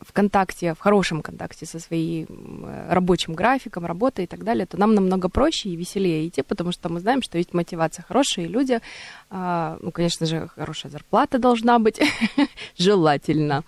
в 0.00 0.12
контакте, 0.12 0.74
в 0.74 0.78
хорошем 0.78 1.20
контакте 1.20 1.66
со 1.66 1.78
своим 1.78 2.64
э, 2.64 2.88
рабочим 2.92 3.34
графиком, 3.34 3.84
работой 3.84 4.24
и 4.24 4.26
так 4.26 4.42
далее, 4.42 4.64
то 4.64 4.78
нам 4.78 4.94
намного 4.94 5.28
проще 5.28 5.68
и 5.68 5.76
веселее 5.76 6.26
идти, 6.26 6.42
потому 6.42 6.72
что 6.72 6.88
мы 6.88 7.00
знаем, 7.00 7.20
что 7.20 7.36
есть 7.36 7.52
мотивация, 7.52 8.02
хорошие 8.02 8.48
люди, 8.48 8.80
а, 9.28 9.76
ну, 9.82 9.90
конечно 9.90 10.24
же, 10.24 10.48
хорошая 10.54 10.90
зарплата 10.90 11.38
должна 11.38 11.78
быть, 11.78 12.00
желательно. 12.78 13.64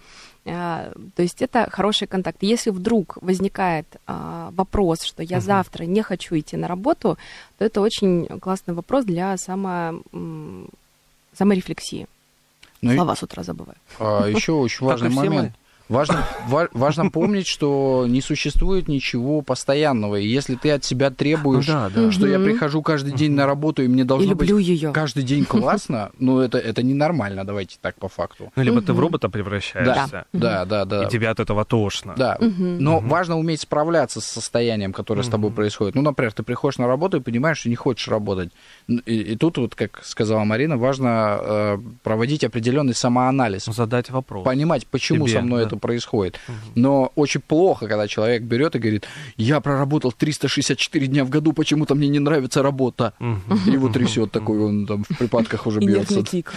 А, 0.50 0.92
То 1.14 1.22
есть 1.22 1.42
это 1.42 1.68
хороший 1.70 2.06
контакт. 2.08 2.38
Если 2.42 2.70
вдруг 2.70 3.18
возникает 3.20 3.86
а, 4.06 4.50
вопрос, 4.52 5.02
что 5.02 5.22
я 5.22 5.36
Мгм. 5.38 5.46
завтра 5.46 5.84
не 5.84 6.02
хочу 6.02 6.38
идти 6.38 6.56
на 6.56 6.68
работу, 6.68 7.16
то 7.58 7.64
это 7.64 7.80
очень 7.80 8.26
классный 8.40 8.74
вопрос 8.74 9.04
для 9.04 9.36
само, 9.36 10.02
саморефлексии. 11.36 12.06
Ну 12.82 12.92
и- 12.92 12.96
Слова 12.96 13.14
с 13.16 13.22
утра 13.22 13.42
забываю. 13.42 13.76
А 13.98 14.26
еще 14.28 14.52
очень 14.52 14.86
важный 14.86 15.08
и 15.08 15.12
все 15.12 15.30
мы. 15.30 15.52
Важно, 15.88 16.24
ва- 16.48 16.68
важно 16.72 17.10
помнить, 17.10 17.46
что 17.46 18.04
не 18.08 18.20
существует 18.20 18.88
ничего 18.88 19.40
постоянного. 19.42 20.16
И 20.16 20.26
если 20.26 20.54
ты 20.54 20.70
от 20.72 20.84
себя 20.84 21.10
требуешь, 21.10 21.66
да, 21.66 21.88
да. 21.88 22.12
что 22.12 22.26
я 22.26 22.38
прихожу 22.38 22.82
каждый 22.82 23.12
день 23.14 23.32
на 23.32 23.46
работу, 23.46 23.82
и 23.82 23.88
мне 23.88 24.02
И 24.02 24.04
должно 24.04 24.34
быть 24.34 24.48
люблю 24.48 24.58
ее. 24.58 24.92
каждый 24.92 25.22
день 25.22 25.44
классно, 25.44 26.10
ну 26.18 26.40
это, 26.40 26.58
это 26.58 26.82
ненормально, 26.82 27.44
давайте 27.44 27.78
так 27.80 27.94
по 27.96 28.08
факту. 28.08 28.52
Ну, 28.54 28.62
либо 28.62 28.82
ты 28.82 28.92
в 28.92 29.00
робота 29.00 29.28
превращаешься, 29.30 30.26
Да, 30.32 30.64
да, 30.66 30.84
да. 30.84 31.04
и 31.04 31.08
тебе 31.08 31.28
от 31.28 31.40
этого 31.40 31.64
тошно. 31.64 32.14
Да, 32.16 32.36
но 32.40 33.00
важно 33.00 33.38
уметь 33.38 33.62
справляться 33.62 34.20
с 34.20 34.24
состоянием, 34.26 34.92
которое 34.92 35.22
с 35.22 35.28
тобой 35.28 35.50
происходит. 35.50 35.94
Ну, 35.94 36.02
например, 36.02 36.32
ты 36.32 36.42
приходишь 36.42 36.78
на 36.78 36.86
работу 36.86 37.16
и 37.16 37.20
понимаешь, 37.20 37.58
что 37.58 37.68
не 37.70 37.76
хочешь 37.76 38.08
работать. 38.08 38.50
И, 38.88 38.94
и 39.32 39.36
тут, 39.36 39.58
вот, 39.58 39.74
как 39.74 40.04
сказала 40.04 40.44
Марина, 40.44 40.76
важно 40.76 41.38
э, 41.40 41.78
проводить 42.02 42.44
определенный 42.44 42.94
самоанализ. 42.94 43.64
Задать 43.64 44.10
вопрос. 44.10 44.44
Понимать, 44.44 44.86
почему 44.86 45.26
со 45.26 45.40
мной 45.40 45.62
да. 45.62 45.66
это 45.68 45.77
происходит. 45.78 46.40
Но 46.74 47.12
очень 47.14 47.40
плохо, 47.40 47.86
когда 47.86 48.08
человек 48.08 48.42
берет 48.42 48.74
и 48.76 48.78
говорит, 48.78 49.06
я 49.36 49.60
проработал 49.60 50.12
364 50.12 51.06
дня 51.06 51.24
в 51.24 51.30
году, 51.30 51.52
почему-то 51.52 51.94
мне 51.94 52.08
не 52.08 52.18
нравится 52.18 52.62
работа. 52.62 53.12
И 53.66 53.70
его 53.70 53.88
трясет 53.88 54.32
такой, 54.32 54.58
он 54.60 54.86
там 54.86 55.04
в 55.08 55.18
припадках 55.18 55.66
уже 55.66 55.80
бьется. 55.80 56.14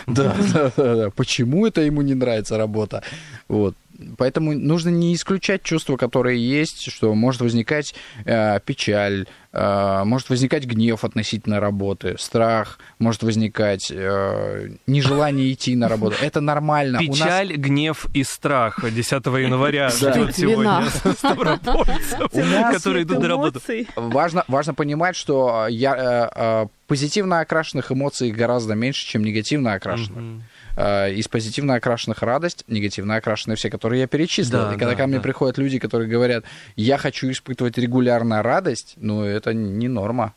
да, 0.07 0.35
да, 0.53 0.95
да. 0.95 1.09
Почему 1.15 1.65
это 1.65 1.81
ему 1.81 2.01
не 2.01 2.13
нравится 2.13 2.57
работа? 2.57 3.03
Вот. 3.47 3.75
Поэтому 4.17 4.53
нужно 4.53 4.89
не 4.89 5.13
исключать 5.13 5.63
чувства, 5.63 5.97
которые 5.97 6.39
есть, 6.39 6.91
что 6.91 7.13
может 7.15 7.41
возникать 7.41 7.93
э, 8.25 8.59
печаль, 8.65 9.27
э, 9.53 10.03
может 10.05 10.29
возникать 10.29 10.65
гнев 10.65 11.03
относительно 11.03 11.59
работы, 11.59 12.15
страх, 12.19 12.79
может 12.99 13.23
возникать 13.23 13.91
э, 13.91 14.69
нежелание 14.87 15.51
идти 15.53 15.75
на 15.75 15.87
работу. 15.87 16.15
Это 16.21 16.41
нормально. 16.41 16.99
У 17.01 17.03
нас- 17.07 17.17
Печаль, 17.19 17.53
гнев 17.55 18.05
и 18.13 18.23
страх 18.23 18.79
10 18.83 19.25
января 19.41 19.89
ждет 19.89 20.35
сегодня 20.35 20.89
ставропольцев, 21.17 22.29
У 22.31 22.39
нас 22.43 22.75
которые 22.75 23.03
идут 23.03 23.19
на 23.19 23.27
работу. 23.27 23.59
Важно, 23.95 24.43
важно 24.47 24.73
понимать, 24.73 25.15
что 25.15 25.67
я, 25.69 25.95
э, 25.95 26.29
э, 26.35 26.65
позитивно 26.87 27.39
окрашенных 27.39 27.91
эмоций 27.91 28.31
гораздо 28.31 28.75
меньше, 28.75 29.05
чем 29.05 29.23
негативно 29.23 29.73
окрашенных. 29.73 30.43
Э, 30.75 31.11
из 31.13 31.27
позитивно 31.27 31.75
окрашенных 31.75 32.21
радость, 32.21 32.63
негативно 32.67 33.15
окрашенные 33.15 33.55
все, 33.55 33.69
которые 33.69 34.01
я 34.01 34.07
перечислил. 34.07 34.63
Да, 34.63 34.73
и 34.73 34.77
когда 34.77 34.91
да, 34.91 34.95
ко 34.95 35.07
мне 35.07 35.17
да. 35.17 35.21
приходят 35.23 35.57
люди, 35.57 35.79
которые 35.79 36.09
говорят, 36.09 36.45
я 36.75 36.97
хочу 36.97 37.29
испытывать 37.31 37.77
регулярно 37.77 38.41
радость, 38.41 38.93
ну, 38.97 39.23
это 39.23 39.53
не 39.53 39.87
норма. 39.87 40.33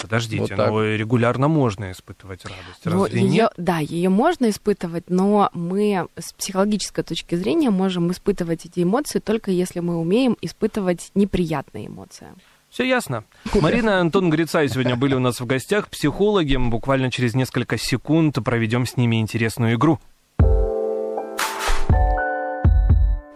Подождите, 0.00 0.40
Вот 0.40 0.48
так. 0.48 0.70
но 0.70 0.82
регулярно 0.82 1.46
можно 1.46 1.92
испытывать 1.92 2.44
радость. 2.44 2.80
Ну, 2.84 3.04
Разве 3.04 3.20
её- 3.20 3.30
нет? 3.30 3.52
да, 3.58 3.80
ее 3.80 4.08
можно 4.08 4.48
испытывать, 4.48 5.04
но 5.10 5.50
мы 5.52 6.06
с 6.16 6.32
психологической 6.32 7.04
точки 7.04 7.34
зрения 7.34 7.68
можем 7.68 8.10
испытывать 8.10 8.64
эти 8.64 8.82
эмоции 8.82 9.18
только 9.18 9.50
если 9.50 9.80
мы 9.80 9.98
умеем 9.98 10.38
испытывать 10.40 11.10
неприятные 11.14 11.88
эмоции. 11.88 12.28
Все 12.74 12.82
ясно. 12.82 13.22
Марина 13.54 13.90
и 13.90 13.92
Антон 14.00 14.30
Грицай 14.30 14.68
сегодня 14.68 14.96
были 14.96 15.14
у 15.14 15.20
нас 15.20 15.38
в 15.38 15.46
гостях, 15.46 15.88
психологи. 15.88 16.56
Буквально 16.56 17.08
через 17.08 17.32
несколько 17.32 17.78
секунд 17.78 18.36
проведем 18.44 18.84
с 18.84 18.96
ними 18.96 19.20
интересную 19.20 19.76
игру. 19.76 20.00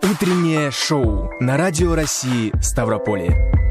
Утреннее 0.03 0.73
шоу 0.73 1.31
на 1.39 1.57
Радио 1.57 1.95
России 1.95 2.53
Ставрополье. 2.61 3.68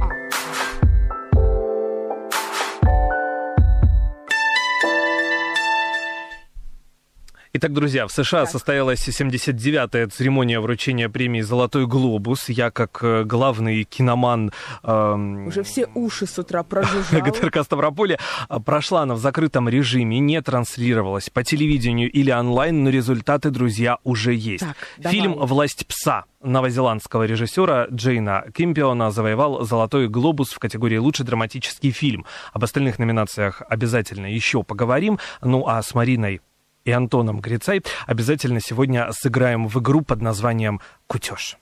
Итак, 7.60 7.74
друзья, 7.74 8.06
в 8.06 8.12
США 8.12 8.46
состоялась 8.46 9.08
79-я 9.08 10.08
церемония 10.10 10.60
вручения 10.60 11.10
премии 11.10 11.42
«Золотой 11.42 11.88
глобус». 11.88 12.50
Я, 12.50 12.70
как 12.70 13.00
э, 13.02 13.24
главный 13.24 13.84
киноман 13.84 14.52
эм, 14.84 15.48
Уже 15.48 15.64
все 15.64 15.88
уши 15.96 16.28
с 16.28 16.38
утра 16.38 16.62
прожужжал. 16.62 17.20
ГТРК 17.26 17.64
Ставрополя, 17.64 18.20
а, 18.48 18.60
прошла 18.60 19.02
она 19.02 19.16
в 19.16 19.18
закрытом 19.18 19.68
режиме, 19.70 20.20
не 20.20 20.40
транслировалась 20.40 21.32
по 21.32 21.44
телевидению 21.44 22.12
или 22.12 22.30
онлайн, 22.30 22.84
но 22.84 22.92
результаты, 22.92 23.50
друзья, 23.50 23.98
уже 24.04 24.36
есть. 24.36 24.64
Так, 24.64 24.78
давай. 25.00 25.16
Фильм 25.16 25.34
«Власть 25.34 25.88
пса» 25.88 26.26
новозеландского 26.44 27.24
режиссера 27.24 27.88
Джейна 27.92 28.46
Кимпиона 28.54 29.10
завоевал 29.10 29.66
«Золотой 29.66 30.08
глобус» 30.08 30.52
в 30.52 30.60
категории 30.60 30.98
«Лучший 30.98 31.26
драматический 31.26 31.90
фильм». 31.90 32.24
Об 32.54 32.64
остальных 32.64 33.00
номинациях 33.00 33.64
обязательно 33.68 34.28
еще 34.28 34.62
поговорим. 34.62 35.18
Ну 35.42 35.68
а 35.68 35.82
с 35.82 35.96
Мариной 35.96 36.42
и 36.88 36.92
Антоном 36.92 37.42
Грицай 37.42 37.84
обязательно 38.06 38.62
сегодня 38.62 39.10
сыграем 39.12 39.68
в 39.68 39.78
игру 39.80 40.02
под 40.02 40.22
названием 40.22 40.80
«Кутеж». 41.08 41.58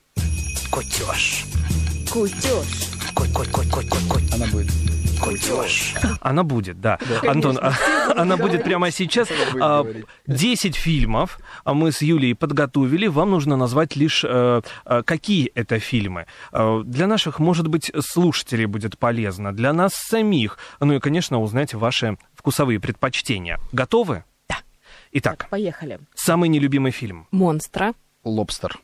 Кутеж. 0.70 1.44
Кутеж. 2.08 2.64
Она 4.32 4.46
будет. 4.46 4.70
Кутеж. 5.20 5.94
Она 6.20 6.44
будет, 6.44 6.80
да. 6.80 6.98
Антон, 7.26 7.58
а- 7.60 7.74
она 8.16 8.36
будет 8.36 8.62
прямо 8.62 8.92
сейчас. 8.92 9.26
будет 9.28 9.62
А, 9.62 9.82
говорить. 9.82 10.06
10 10.28 10.76
фильмов 10.76 11.40
а 11.64 11.74
мы 11.74 11.90
с 11.90 12.02
Юлей 12.02 12.34
подготовили. 12.36 13.08
Вам 13.08 13.30
нужно 13.32 13.56
назвать 13.56 13.96
лишь, 13.96 14.22
э, 14.24 14.60
э, 14.84 15.02
какие 15.04 15.50
это 15.56 15.80
фильмы. 15.80 16.26
Э, 16.52 16.82
Для 16.84 17.08
наших, 17.08 17.40
может 17.40 17.66
быть, 17.66 17.90
слушателей 17.98 18.66
будет 18.66 18.96
полезно, 18.96 19.52
для 19.52 19.72
нас 19.72 19.92
самих. 19.94 20.58
Ну 20.78 20.92
и, 20.94 21.00
конечно, 21.00 21.40
узнать 21.40 21.74
ваши 21.74 22.16
вкусовые 22.34 22.78
предпочтения. 22.78 23.58
Готовы? 23.72 24.22
Итак, 25.18 25.46
Поехали. 25.50 25.98
самый 26.14 26.48
нелюбимый 26.48 26.92
фильм. 26.92 27.26
Монстра, 27.30 27.94
Лобстер. 28.24 28.78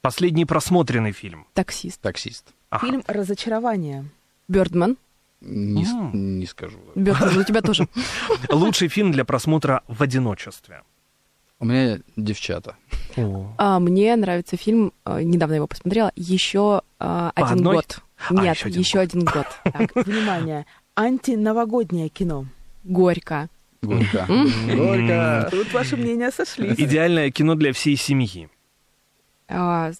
Последний 0.00 0.44
просмотренный 0.44 1.12
фильм. 1.12 1.46
таксист, 1.54 2.00
Таксист. 2.00 2.52
Ага. 2.70 2.86
Фильм 2.86 3.02
«Разочарование». 3.06 4.04
Бёрдман. 4.48 4.96
Не, 5.40 5.84
с- 5.84 5.90
М. 5.92 6.38
не 6.38 6.46
скажу. 6.46 6.78
Бёрдман, 6.94 7.38
у 7.38 7.42
тебя 7.44 7.62
тоже. 7.62 7.88
Лучший 8.50 8.88
фильм 8.88 9.12
для 9.12 9.24
просмотра 9.24 9.82
в 9.88 10.02
одиночестве. 10.02 10.82
У 11.60 11.64
меня 11.64 11.98
девчата. 12.16 12.76
А, 13.56 13.78
мне 13.80 14.14
нравится 14.16 14.56
фильм, 14.56 14.92
э, 15.04 15.22
недавно 15.22 15.54
его 15.54 15.66
посмотрела, 15.66 16.12
еще 16.14 16.82
э, 17.00 17.04
По 17.04 17.32
один 17.34 17.58
одной? 17.58 17.76
год. 17.76 18.00
А, 18.28 18.34
Нет, 18.34 18.56
еще 18.56 18.66
один 18.68 18.80
еще 18.80 18.98
один 19.00 19.24
год. 19.24 19.46
Так, 19.64 19.94
внимание. 20.06 20.66
Антиновогоднее 20.96 22.08
кино. 22.10 22.46
Горько. 22.84 23.48
Горько. 23.82 24.26
Горько. 24.28 25.48
Тут 25.50 25.72
ваши 25.72 25.96
мнения 25.96 26.30
сошлись. 26.30 26.78
Идеальное 26.78 27.30
кино 27.30 27.54
для 27.54 27.72
всей 27.72 27.96
семьи. 27.96 28.48
А, 29.50 29.92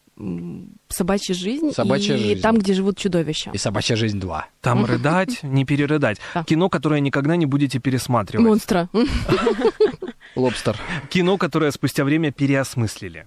Собачья 0.89 1.35
жизнь 1.35 1.73
«Собачья 1.73 2.17
и 2.17 2.19
жизнь». 2.19 2.41
там, 2.43 2.59
где 2.59 2.75
живут 2.75 2.99
чудовища. 2.99 3.51
И 3.55 3.57
собачья 3.59 3.97
жизнь 3.97 4.21
2. 4.21 4.47
Там 4.61 4.85
рыдать, 4.85 5.43
не 5.43 5.65
перерыдать. 5.65 6.19
Да. 6.35 6.45
Кино, 6.45 6.69
которое 6.69 7.01
никогда 7.01 7.35
не 7.37 7.47
будете 7.47 7.79
пересматривать. 7.79 8.45
Монстра. 8.47 8.91
Лобстер. 10.37 10.77
Кино, 11.09 11.39
которое 11.39 11.71
спустя 11.71 12.05
время 12.05 12.31
переосмыслили. 12.31 13.27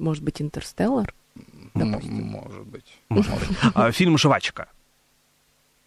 Может 0.00 0.24
быть, 0.24 0.42
Интерстеллар? 0.42 1.14
М- 1.74 2.00
Может 2.30 2.66
быть. 2.66 2.86
Может 3.08 3.30
быть. 3.38 3.48
А, 3.74 3.92
Фильм 3.92 4.18
«Жвачка», 4.18 4.66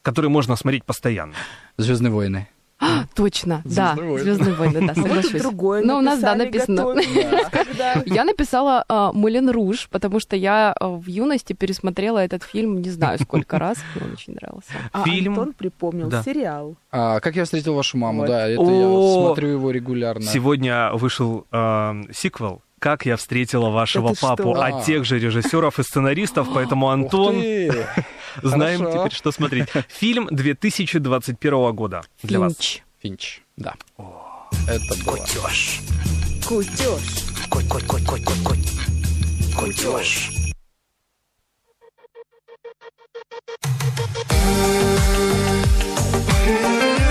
который 0.04 0.30
можно 0.30 0.56
смотреть 0.56 0.84
постоянно. 0.84 1.34
Звездные 1.78 2.12
войны. 2.12 2.48
А, 2.80 3.06
точно, 3.16 3.62
да, 3.64 3.94
«Звездные 3.96 4.10
войны». 4.12 4.24
Звездные 4.24 4.54
войны, 4.56 4.74
да, 4.74 4.94
Может, 5.00 5.04
соглашусь. 5.08 5.42
другое 5.42 5.84
Ну, 5.86 5.98
у 6.00 6.02
нас, 6.02 6.20
да, 6.20 6.36
написано. 6.36 6.94
Я 8.06 8.26
написала 8.26 8.84
а, 8.90 9.14
Мулен 9.14 9.50
Руж, 9.50 9.88
потому 9.90 10.20
что 10.20 10.36
я 10.36 10.74
а, 10.74 10.90
в 10.90 11.08
юности 11.08 11.54
пересмотрела 11.54 12.20
этот 12.20 12.44
фильм 12.44 12.82
не 12.82 12.90
знаю 12.90 13.20
сколько 13.20 13.58
раз, 13.58 13.78
мне 13.96 14.06
он 14.06 14.14
очень 14.14 14.34
нравился. 14.34 14.72
А 14.92 15.04
Фильм- 15.06 15.34
Антон 15.34 15.54
припомнил 15.54 16.10
Да. 16.10 16.24
сериал. 16.24 16.76
А, 16.92 17.22
как 17.22 17.38
я 17.38 17.46
встретил 17.46 17.74
вашу 17.76 17.98
маму, 17.98 18.22
Вот. 18.22 18.28
да, 18.28 18.50
это 18.50 18.62
О! 18.62 18.66
я 19.18 19.22
смотрю 19.28 19.48
его 19.50 19.72
регулярно. 19.72 20.26
Сегодня 20.26 20.92
вышел 20.94 21.46
э, 21.54 21.94
сиквел 22.14 22.62
«Как 22.84 23.06
я 23.06 23.16
встретила 23.16 23.70
вашего 23.70 24.14
ты 24.14 24.20
папу» 24.20 24.56
что? 24.56 24.62
от 24.62 24.84
тех 24.84 25.06
же 25.06 25.18
режиссеров 25.18 25.80
и 25.80 25.84
сценаристов, 25.84 26.50
поэтому, 26.54 26.88
Ух 26.88 26.92
Антон, 26.92 27.36
знаем 28.42 28.80
Хорошо. 28.82 28.98
теперь, 29.00 29.12
что 29.14 29.32
смотреть. 29.32 29.70
Фильм 29.88 30.28
2021 30.30 31.72
года 31.72 32.04
для 32.24 32.42
вас. 32.42 32.58
Финч. 32.58 32.84
Финч, 33.02 33.42
да. 33.56 33.76
Это 34.68 35.06
было. 35.06 35.16
Кутеж. 35.16 35.80
Кутеж. 36.46 37.00
Кутеж. 39.56 40.30
Мы 46.46 47.03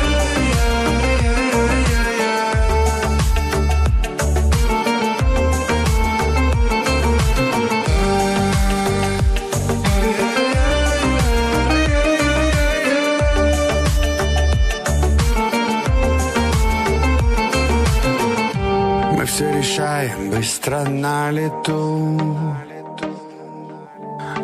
решаем 19.92 20.30
быстро 20.30 20.84
на 20.84 21.30
лету. 21.30 22.20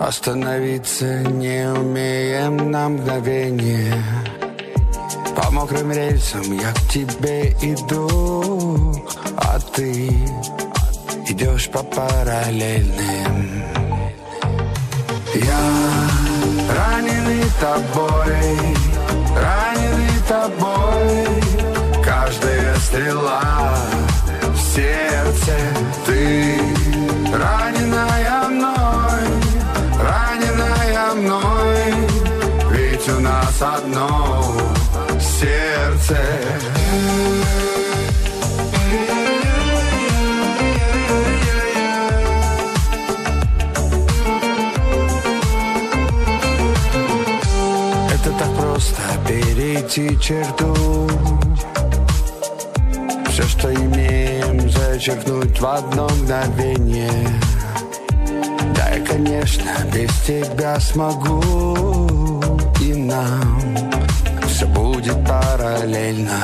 Остановиться 0.00 1.22
не 1.22 1.70
умеем 1.70 2.70
на 2.70 2.88
мгновение. 2.88 3.94
По 5.36 5.50
мокрым 5.50 5.92
рельсам 5.92 6.42
я 6.58 6.72
к 6.72 6.80
тебе 6.92 7.52
иду 7.62 8.94
А 9.36 9.58
ты 9.74 10.08
идешь 11.28 11.68
по 11.70 11.82
параллельным. 11.82 13.64
Я 15.34 15.60
раненый 16.76 17.44
тобой 17.60 18.58
Раненый 19.36 20.18
тобой 20.26 22.02
Каждая 22.04 22.74
стрела 22.76 24.07
сердце 24.78 25.56
Ты 26.06 26.60
раненая 27.32 28.48
мной 28.48 28.78
Раненая 30.00 31.14
мной. 31.14 31.94
Ведь 32.70 33.08
у 33.08 33.20
нас 33.20 33.60
одно 33.60 34.44
сердце. 35.20 36.16
Это 48.12 48.30
так 48.38 48.56
просто 48.56 49.02
перейти 49.26 50.18
черту. 50.20 51.08
Все, 53.30 53.42
что 53.42 53.74
имеем, 53.74 54.27
зачеркнуть 54.98 55.60
в 55.60 55.64
одно 55.64 56.08
мгновение 56.08 57.28
Да, 58.74 58.88
я, 58.88 59.06
конечно, 59.06 59.70
без 59.94 60.10
тебя 60.26 60.80
смогу. 60.80 62.42
И 62.80 62.94
нам 62.94 63.60
все 64.48 64.66
будет 64.66 65.16
параллельно. 65.24 66.42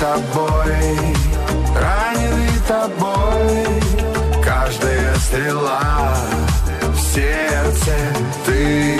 Тобой, 0.00 0.98
раненый 1.74 2.58
тобой, 2.68 3.66
каждая 4.44 5.14
стрела 5.16 6.14
в 6.82 6.98
сердце 7.14 7.94
ты, 8.44 8.98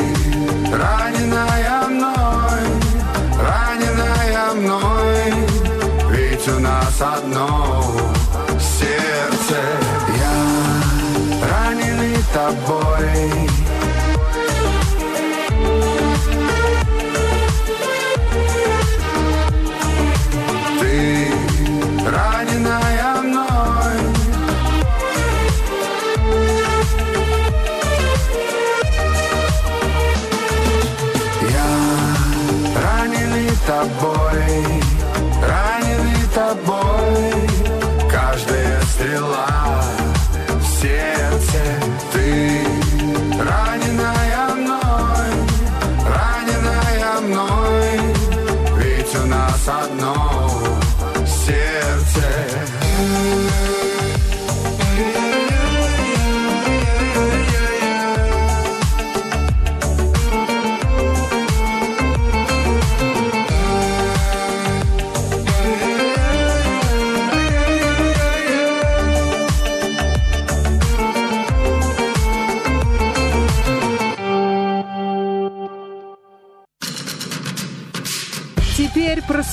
раненая 0.72 1.83
нас 6.94 7.18
одно 7.18 7.82
сердце. 8.58 9.60
Я 10.16 11.48
раненый 11.48 12.16
тобой. 12.32 13.53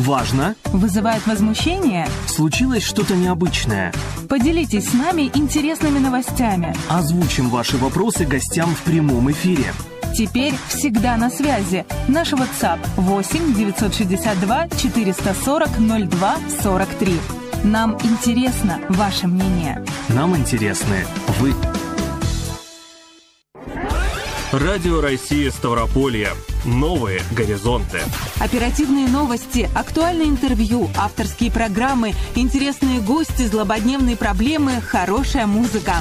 Важно? 0.00 0.54
Вызывает 0.72 1.26
возмущение? 1.26 2.08
Случилось 2.26 2.82
что-то 2.82 3.14
необычное. 3.14 3.92
Поделитесь 4.30 4.88
с 4.88 4.94
нами 4.94 5.30
интересными 5.34 5.98
новостями. 5.98 6.74
Озвучим 6.88 7.50
ваши 7.50 7.76
вопросы 7.76 8.24
гостям 8.24 8.74
в 8.74 8.80
прямом 8.80 9.30
эфире. 9.30 9.74
Теперь 10.16 10.54
всегда 10.68 11.18
на 11.18 11.28
связи. 11.28 11.84
Наш 12.08 12.32
WhatsApp 12.32 12.78
8 12.96 13.54
962 13.54 14.68
440 14.68 15.68
02 16.08 16.36
43. 16.62 17.14
Нам 17.64 17.98
интересно 18.02 18.80
ваше 18.88 19.26
мнение. 19.26 19.84
Нам 20.08 20.34
интересны 20.34 21.04
вы. 21.40 21.52
Радио 24.52 25.00
России 25.00 25.48
Ставрополье. 25.48 26.30
Новые 26.64 27.22
горизонты. 27.30 28.00
Оперативные 28.40 29.06
новости, 29.06 29.70
актуальные 29.76 30.26
интервью, 30.26 30.90
авторские 30.96 31.52
программы, 31.52 32.14
интересные 32.34 32.98
гости, 32.98 33.46
злободневные 33.46 34.16
проблемы, 34.16 34.80
хорошая 34.80 35.46
музыка. 35.46 36.00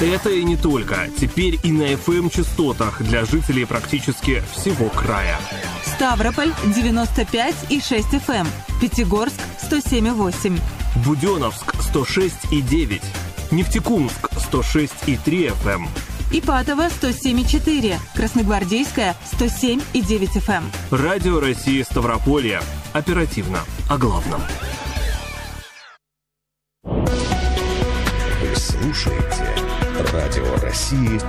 Это 0.00 0.30
и 0.30 0.42
не 0.42 0.56
только. 0.56 1.10
Теперь 1.20 1.60
и 1.62 1.70
на 1.70 1.82
FM-частотах 1.92 3.02
для 3.02 3.26
жителей 3.26 3.66
практически 3.66 4.42
всего 4.56 4.88
края. 4.88 5.38
Ставрополь 5.84 6.52
95 6.74 7.54
и 7.68 7.78
6 7.78 8.08
FM, 8.14 8.46
Пятигорск 8.80 9.38
107 9.66 10.06
и 10.06 10.10
8. 10.12 10.58
Буденновск 11.04 11.74
106 11.82 12.52
и 12.52 12.62
9. 12.62 13.02
Нефтекумск 13.50 14.30
106 14.38 14.94
и 15.08 15.16
3 15.18 15.48
FM. 15.62 15.88
Ипатово 16.34 16.86
107,4, 16.86 17.98
Красногвардейская 18.16 19.14
107,9 19.32 20.28
FM. 20.40 20.62
Радио 20.90 21.40
России 21.40 21.82
Ставрополье. 21.82 22.60
Оперативно. 22.94 23.58
О 23.90 23.98
главном. 23.98 24.40
Вы 26.84 28.56
слушаете 28.56 29.46
Радио 30.10 30.56
России 30.62 31.20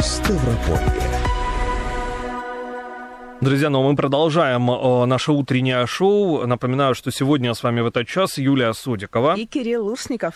Ставрополье. 0.00 1.08
Друзья, 3.40 3.70
ну 3.70 3.88
мы 3.88 3.94
продолжаем 3.94 4.68
э, 4.68 5.04
наше 5.06 5.30
утреннее 5.30 5.86
шоу. 5.86 6.44
Напоминаю, 6.44 6.96
что 6.96 7.12
сегодня 7.12 7.54
с 7.54 7.62
вами 7.62 7.82
в 7.82 7.86
этот 7.86 8.08
час 8.08 8.36
Юлия 8.36 8.72
Судикова. 8.72 9.36
И 9.36 9.46
Кирилл 9.46 9.86
Лушников. 9.86 10.34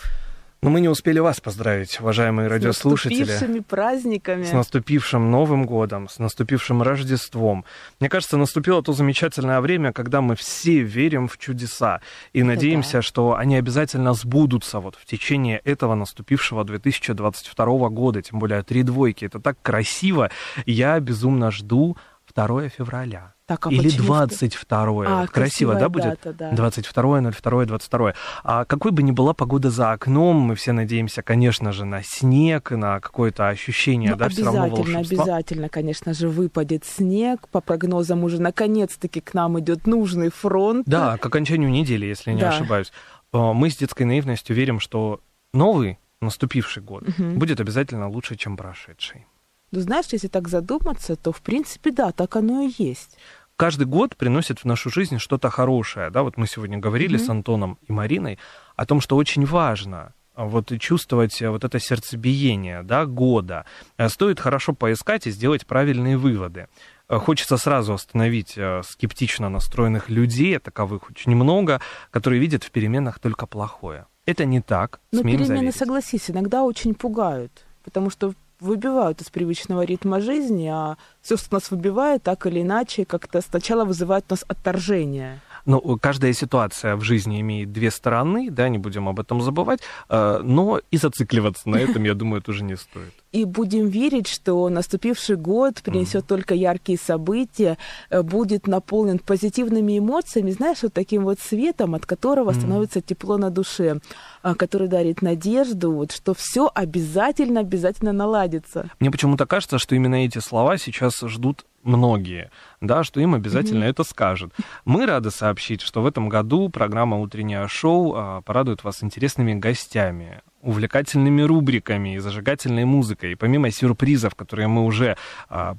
Но 0.63 0.71
мы 0.71 0.81
не 0.81 0.89
успели 0.89 1.19
вас 1.19 1.41
поздравить, 1.41 2.01
уважаемые 2.01 2.49
С 2.49 2.53
радиослушатели. 2.53 3.21
наступившими 3.21 3.61
праздниками. 3.61 4.45
С 4.45 4.53
наступившим 4.53 5.31
Новым 5.31 5.67
годом, 5.67 6.09
с 6.09 6.19
наступившим 6.19 6.83
Рождеством. 6.83 7.67
Мне 8.01 8.09
кажется, 8.09 8.39
наступило 8.39 8.83
то 8.83 8.95
замечательное 8.95 9.61
время, 9.61 9.93
когда 9.93 10.23
мы 10.23 10.37
все 10.37 10.81
верим 10.81 11.29
в 11.29 11.37
чудеса 11.37 12.01
и 12.33 12.43
надеемся, 12.43 13.03
что 13.03 13.37
они 13.37 13.57
обязательно 13.57 14.15
сбудутся 14.15 14.81
вот 14.81 14.97
в 14.97 15.05
течение 15.05 15.59
этого 15.59 15.95
наступившего 15.95 16.65
2022 16.65 17.89
года. 17.91 18.23
Тем 18.23 18.39
более 18.39 18.63
три 18.63 18.83
двойки. 18.83 19.27
Это 19.27 19.41
так 19.41 19.61
красиво. 19.61 20.31
Я 20.65 20.99
безумно 20.99 21.51
жду 21.51 21.99
2 22.35 22.71
февраля. 22.71 23.34
Так, 23.47 23.67
а 23.67 23.71
Или 23.71 23.83
почему? 23.89 24.07
22 24.07 25.05
А, 25.07 25.27
Красиво, 25.27 25.75
да, 25.75 25.91
будет? 25.91 26.05
дата, 26.25 26.33
да. 26.33 26.53
22 26.53 27.21
02 27.31 27.65
22 27.67 28.15
А 28.43 28.65
какой 28.65 28.91
бы 28.91 29.03
ни 29.03 29.11
была 29.11 29.35
погода 29.35 29.69
за 29.69 29.93
окном, 29.93 30.37
мы 30.37 30.55
все 30.55 30.73
надеемся, 30.73 31.23
конечно 31.23 31.71
же, 31.73 31.85
на 31.85 32.03
снег, 32.03 32.71
на 32.71 33.01
какое-то 33.01 33.49
ощущение, 33.49 34.13
Ну, 34.13 34.17
да, 34.17 34.31
все 34.31 34.45
равно 34.45 34.63
обязательно, 34.65 34.95
волшебства. 34.99 35.25
обязательно, 35.25 35.69
конечно 35.69 36.15
же, 36.15 36.29
выпадет 36.31 36.85
снег. 36.87 37.47
По 37.49 37.61
прогнозам 37.61 38.25
уже 38.25 38.41
наконец-таки 38.41 39.21
к 39.21 39.35
нам 39.35 39.61
идет 39.61 39.87
нужный 39.87 40.31
фронт. 40.31 40.87
Да, 40.87 41.19
к 41.19 41.27
окончанию 41.27 41.69
недели, 41.71 42.07
если 42.07 42.33
не 42.33 42.41
Да. 42.41 42.49
ошибаюсь. 42.49 42.93
А, 43.33 43.53
Мы 43.53 43.69
с 43.69 43.77
детской 43.77 44.05
наивностью 44.05 44.57
верим, 44.57 44.81
что 44.81 45.21
новый 45.53 45.99
наступивший 46.23 46.83
год 46.83 47.07
Мгм. 47.19 47.39
будет 47.39 47.61
обязательно 47.61 48.09
лучше, 48.09 48.37
чем 48.37 48.57
прошедший. 48.57 49.27
Ну, 49.75 49.81
знаешь, 49.81 50.07
если 50.13 50.29
так 50.29 50.49
задуматься, 50.49 51.17
то, 51.17 51.33
в 51.33 51.41
принципе, 51.43 51.91
да, 51.91 52.13
так 52.13 52.37
оно 52.37 52.63
и 52.63 52.73
есть. 52.79 53.17
каждый 53.57 53.87
год 53.87 54.17
приносит 54.17 54.61
в 54.61 54.65
нашу 54.65 54.91
жизнь 54.91 55.19
что-то 55.19 55.51
хорошее. 55.51 56.11
Да, 56.11 56.23
вот 56.23 56.37
мы 56.37 56.47
сегодня 56.47 56.79
говорили 56.79 57.17
Мгм. 57.17 57.25
с 57.25 57.29
Антоном 57.29 57.79
и 57.89 57.93
Мариной 57.93 58.39
о 58.77 58.85
том, 58.87 59.01
что 59.01 59.17
очень 59.17 59.45
важно 59.47 60.13
а, 60.37 60.45
вот 60.47 60.73
чувствовать 60.81 61.41
а, 61.43 61.51
вот 61.53 61.63
это 61.65 61.79
сердцебиение 61.79 62.83
да, 62.83 63.07
года. 63.07 63.65
А, 63.97 64.09
Стоит 64.09 64.41
хорошо 64.41 64.73
поискать 64.75 65.27
и 65.27 65.31
сделать 65.31 65.67
правильные 65.67 66.17
выводы. 66.17 66.67
А, 67.09 67.19
Хочется 67.19 67.57
сразу 67.57 67.95
остановить 67.95 68.59
скептично 68.85 69.49
настроенных 69.49 70.09
людей, 70.11 70.59
таковых 70.59 71.11
очень 71.11 71.35
много, 71.37 71.81
которые 72.11 72.41
видят 72.41 72.65
в 72.65 72.71
переменах 72.71 73.19
только 73.21 73.47
плохое. 73.47 74.07
Это 74.27 74.45
не 74.45 74.61
так, 74.61 75.01
Но 75.13 75.21
смеем 75.21 75.39
перемены, 75.39 75.57
заверить. 75.59 75.77
согласись, 75.77 76.31
иногда 76.31 76.63
очень 76.65 76.95
пугают, 76.95 77.53
потому 77.85 78.11
что 78.11 78.33
выбивают 78.65 79.21
из 79.21 79.31
привычного 79.31 79.83
ритма 79.83 80.21
жизни, 80.21 80.69
а 80.73 80.97
все, 81.23 81.37
что 81.37 81.55
нас 81.55 81.71
выбивает, 81.71 82.23
так 82.23 82.47
или 82.47 82.63
иначе, 82.63 83.05
как-то 83.05 83.41
сначала 83.41 83.85
вызывает 83.85 84.25
у 84.31 84.33
нас 84.33 84.45
отторжение. 84.49 85.41
Ну, 85.67 85.99
каждая 85.99 86.33
ситуация 86.33 86.97
в 86.97 87.03
жизни 87.03 87.41
имеет 87.41 87.73
две 87.73 87.91
стороны, 87.91 88.51
да, 88.51 88.69
не 88.69 88.79
будем 88.79 89.09
об 89.09 89.21
этом 89.21 89.41
забывать, 89.41 89.81
э, 90.09 90.41
но 90.43 90.81
и 90.91 90.97
зацикливаться 90.97 91.69
на 91.69 91.77
этом, 91.77 92.05
я 92.05 92.15
думаю, 92.15 92.43
тоже 92.43 92.65
не 92.65 92.77
стоит. 92.77 93.15
И 93.35 93.45
будем 93.45 93.89
верить, 93.89 94.29
что 94.29 94.69
наступивший 94.69 95.35
год 95.35 95.83
принесет 95.83 96.25
только 96.25 96.55
яркие 96.55 96.97
события, 96.97 97.77
э, 98.09 98.23
будет 98.23 98.69
наполнен 98.69 99.19
позитивными 99.19 99.99
эмоциями, 99.99 100.53
знаешь, 100.53 100.83
вот 100.83 100.93
таким 100.93 101.25
вот 101.25 101.41
светом, 101.41 101.97
от 101.97 102.07
которого 102.07 102.53
становится 102.53 103.01
тепло 103.01 103.37
на 103.37 103.51
душе, 103.51 103.99
а, 104.43 104.55
который 104.55 104.87
дарит 104.87 105.21
надежду, 105.21 105.91
вот, 105.91 106.13
что 106.13 106.33
все 106.33 106.71
обязательно, 106.73 107.61
обязательно 107.61 108.13
наладится. 108.13 108.89
Мне 109.01 109.11
почему-то 109.11 109.47
кажется, 109.47 109.79
что 109.81 109.97
именно 109.97 110.25
эти 110.25 110.39
слова 110.39 110.79
сейчас 110.79 111.21
ждут 111.21 111.65
многие, 111.83 112.51
да, 112.81 113.03
что 113.03 113.21
им 113.21 113.35
обязательно 113.35 113.85
mm-hmm. 113.85 113.91
это 113.91 114.05
скажут. 114.05 114.53
Мы 114.85 115.07
рады 115.07 115.31
сообщить, 115.31 115.81
что 115.81 116.03
в 116.03 116.07
этом 116.07 116.29
году 116.29 116.69
программа 116.69 117.19
«Утреннее 117.19 117.67
шоу» 117.69 118.15
а, 118.15 118.41
порадует 118.43 118.85
вас 118.85 119.03
интересными 119.03 119.55
гостями, 119.55 120.41
увлекательными 120.65 121.43
рубриками 121.43 122.15
и 122.15 122.19
зажигательной 122.19 122.85
музыкой. 122.85 123.33
И 123.33 123.35
помимо 123.35 123.71
сюрпризов, 123.71 124.35
которые 124.35 124.69
мы 124.69 124.85
уже 124.85 125.17
а, 125.49 125.77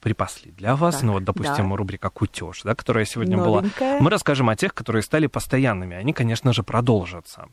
припасли 0.00 0.52
для 0.52 0.76
вас, 0.76 0.96
так, 0.96 1.04
ну 1.04 1.12
вот, 1.14 1.24
допустим, 1.24 1.70
да. 1.70 1.76
рубрика 1.76 2.10
«Кутеж», 2.10 2.62
да, 2.64 2.74
которая 2.74 3.04
сегодня 3.04 3.36
Новенькая. 3.36 3.90
была, 3.92 4.00
мы 4.00 4.10
расскажем 4.10 4.48
о 4.48 4.56
тех, 4.56 4.74
которые 4.74 5.02
стали 5.02 5.26
постоянными. 5.26 5.96
Они, 5.96 6.12
конечно 6.12 6.52
же, 6.52 6.62
продолжатся. 6.62 7.46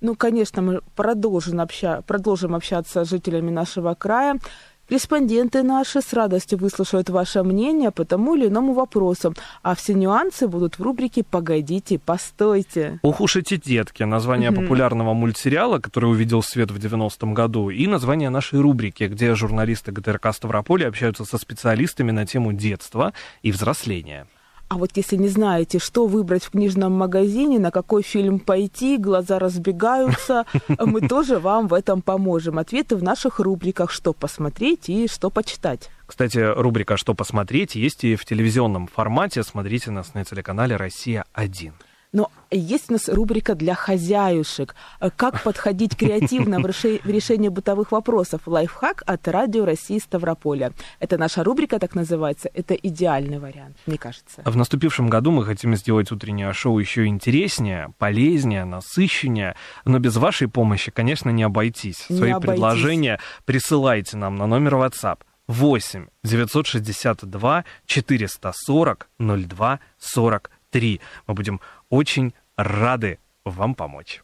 Ну, 0.00 0.14
конечно, 0.14 0.62
мы 0.62 0.80
продолжим, 0.94 1.60
обща... 1.60 2.02
продолжим 2.02 2.54
общаться 2.54 3.04
с 3.04 3.08
жителями 3.08 3.50
нашего 3.50 3.94
края. 3.94 4.38
Респонденты 4.88 5.64
наши 5.64 6.00
с 6.00 6.12
радостью 6.12 6.58
выслушают 6.58 7.10
ваше 7.10 7.42
мнение 7.42 7.90
по 7.90 8.04
тому 8.04 8.36
или 8.36 8.46
иному 8.46 8.72
вопросу, 8.72 9.34
а 9.62 9.74
все 9.74 9.94
нюансы 9.94 10.46
будут 10.46 10.78
в 10.78 10.82
рубрике 10.82 11.24
«Погодите, 11.24 11.98
постойте». 11.98 13.00
«Ох 13.02 13.20
уж 13.20 13.34
эти 13.34 13.56
детки»— 13.56 14.02
название 14.04 14.50
mm-hmm. 14.50 14.62
популярного 14.62 15.12
мультсериала, 15.12 15.80
который 15.80 16.08
увидел 16.08 16.40
свет 16.40 16.70
в 16.70 16.76
90-м 16.76 17.34
году, 17.34 17.70
и 17.70 17.86
название 17.88 18.30
нашей 18.30 18.60
рубрики, 18.60 19.04
где 19.04 19.34
журналисты 19.34 19.90
ГТРК 19.90 20.32
Ставрополя 20.32 20.86
общаются 20.86 21.24
со 21.24 21.36
специалистами 21.36 22.12
на 22.12 22.24
тему 22.24 22.52
детства 22.52 23.12
и 23.42 23.50
взросления. 23.50 24.28
А 24.68 24.78
вот 24.78 24.90
если 24.96 25.16
не 25.16 25.28
знаете, 25.28 25.78
что 25.78 26.06
выбрать 26.06 26.44
в 26.44 26.50
книжном 26.50 26.92
магазине, 26.92 27.60
на 27.60 27.70
какой 27.70 28.02
фильм 28.02 28.40
пойти, 28.40 28.96
глаза 28.98 29.38
разбегаются, 29.38 30.44
мы 30.78 31.06
тоже 31.06 31.38
вам 31.38 31.68
в 31.68 31.74
этом 31.74 32.02
поможем. 32.02 32.58
Ответы 32.58 32.96
в 32.96 33.02
наших 33.02 33.38
рубриках 33.38 33.92
«Что 33.92 34.12
посмотреть» 34.12 34.88
и 34.88 35.06
«Что 35.06 35.30
почитать». 35.30 35.90
Кстати, 36.06 36.38
рубрика 36.38 36.96
«Что 36.96 37.14
посмотреть» 37.14 37.76
есть 37.76 38.02
и 38.02 38.16
в 38.16 38.24
телевизионном 38.24 38.88
формате. 38.88 39.44
Смотрите 39.44 39.92
нас 39.92 40.14
на 40.14 40.24
телеканале 40.24 40.76
«Россия-1». 40.76 41.72
Но 42.16 42.30
есть 42.50 42.88
у 42.88 42.94
нас 42.94 43.10
рубрика 43.10 43.54
для 43.54 43.74
хозяюшек. 43.74 44.74
Как 45.16 45.42
подходить 45.42 45.94
креативно 45.98 46.60
в 46.60 46.64
решении 46.64 47.48
бытовых 47.48 47.92
вопросов. 47.92 48.40
Лайфхак 48.46 49.02
от 49.04 49.28
Радио 49.28 49.66
России 49.66 49.98
Ставрополя. 49.98 50.72
Это 50.98 51.18
наша 51.18 51.44
рубрика, 51.44 51.78
так 51.78 51.94
называется. 51.94 52.48
Это 52.54 52.72
идеальный 52.72 53.38
вариант, 53.38 53.76
мне 53.84 53.98
кажется. 53.98 54.40
В 54.46 54.56
наступившем 54.56 55.10
году 55.10 55.30
мы 55.30 55.44
хотим 55.44 55.76
сделать 55.76 56.10
утреннее 56.10 56.54
шоу 56.54 56.78
еще 56.78 57.04
интереснее, 57.04 57.92
полезнее, 57.98 58.64
насыщеннее. 58.64 59.54
Но 59.84 59.98
без 59.98 60.16
вашей 60.16 60.48
помощи, 60.48 60.90
конечно, 60.90 61.28
не 61.28 61.42
обойтись. 61.42 62.08
Не 62.08 62.16
Свои 62.16 62.30
обойтись. 62.30 62.48
предложения 62.48 63.20
присылайте 63.44 64.16
нам 64.16 64.36
на 64.36 64.46
номер 64.46 64.76
WhatsApp 64.76 65.18
8 65.48 66.06
962 66.24 67.64
440 67.84 69.08
02 69.18 69.80
43. 69.98 71.00
Мы 71.26 71.34
будем 71.34 71.60
очень 71.90 72.34
рады 72.56 73.18
вам 73.44 73.74
помочь. 73.74 74.22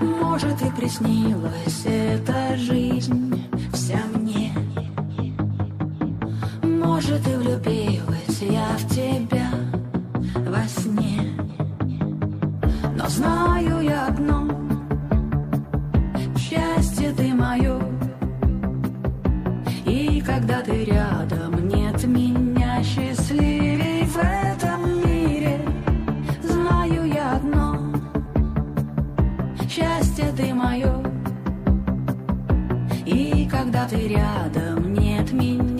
Может, 0.00 0.62
и 0.62 0.70
приснилась 0.70 1.84
эта 1.84 2.56
жизнь 2.56 3.44
вся 3.72 4.00
мне. 4.14 4.52
Может, 6.62 7.26
и 7.28 7.34
влюбилась 7.34 8.40
я 8.40 8.76
в 8.76 8.88
тебя 8.88 9.50
во 10.48 10.66
сне. 10.66 11.09
Но 13.02 13.08
знаю 13.08 13.80
я 13.80 14.08
одно. 14.08 14.46
Счастье 16.36 17.12
ты 17.12 17.32
мое 17.32 17.80
И 19.86 20.20
когда 20.20 20.60
ты 20.60 20.84
рядом 20.84 21.66
Нет 21.66 22.04
меня 22.04 22.82
счастливей 22.82 24.04
в 24.04 24.16
этом 24.18 24.80
мире. 25.02 25.60
Знаю 26.42 27.06
я 27.06 27.36
одно. 27.36 27.78
Счастье 29.66 30.26
ты 30.36 30.52
мое 30.52 30.92
И 33.06 33.48
когда 33.50 33.86
ты 33.86 34.08
рядом 34.08 34.92
Нет 34.92 35.32
меня 35.32 35.79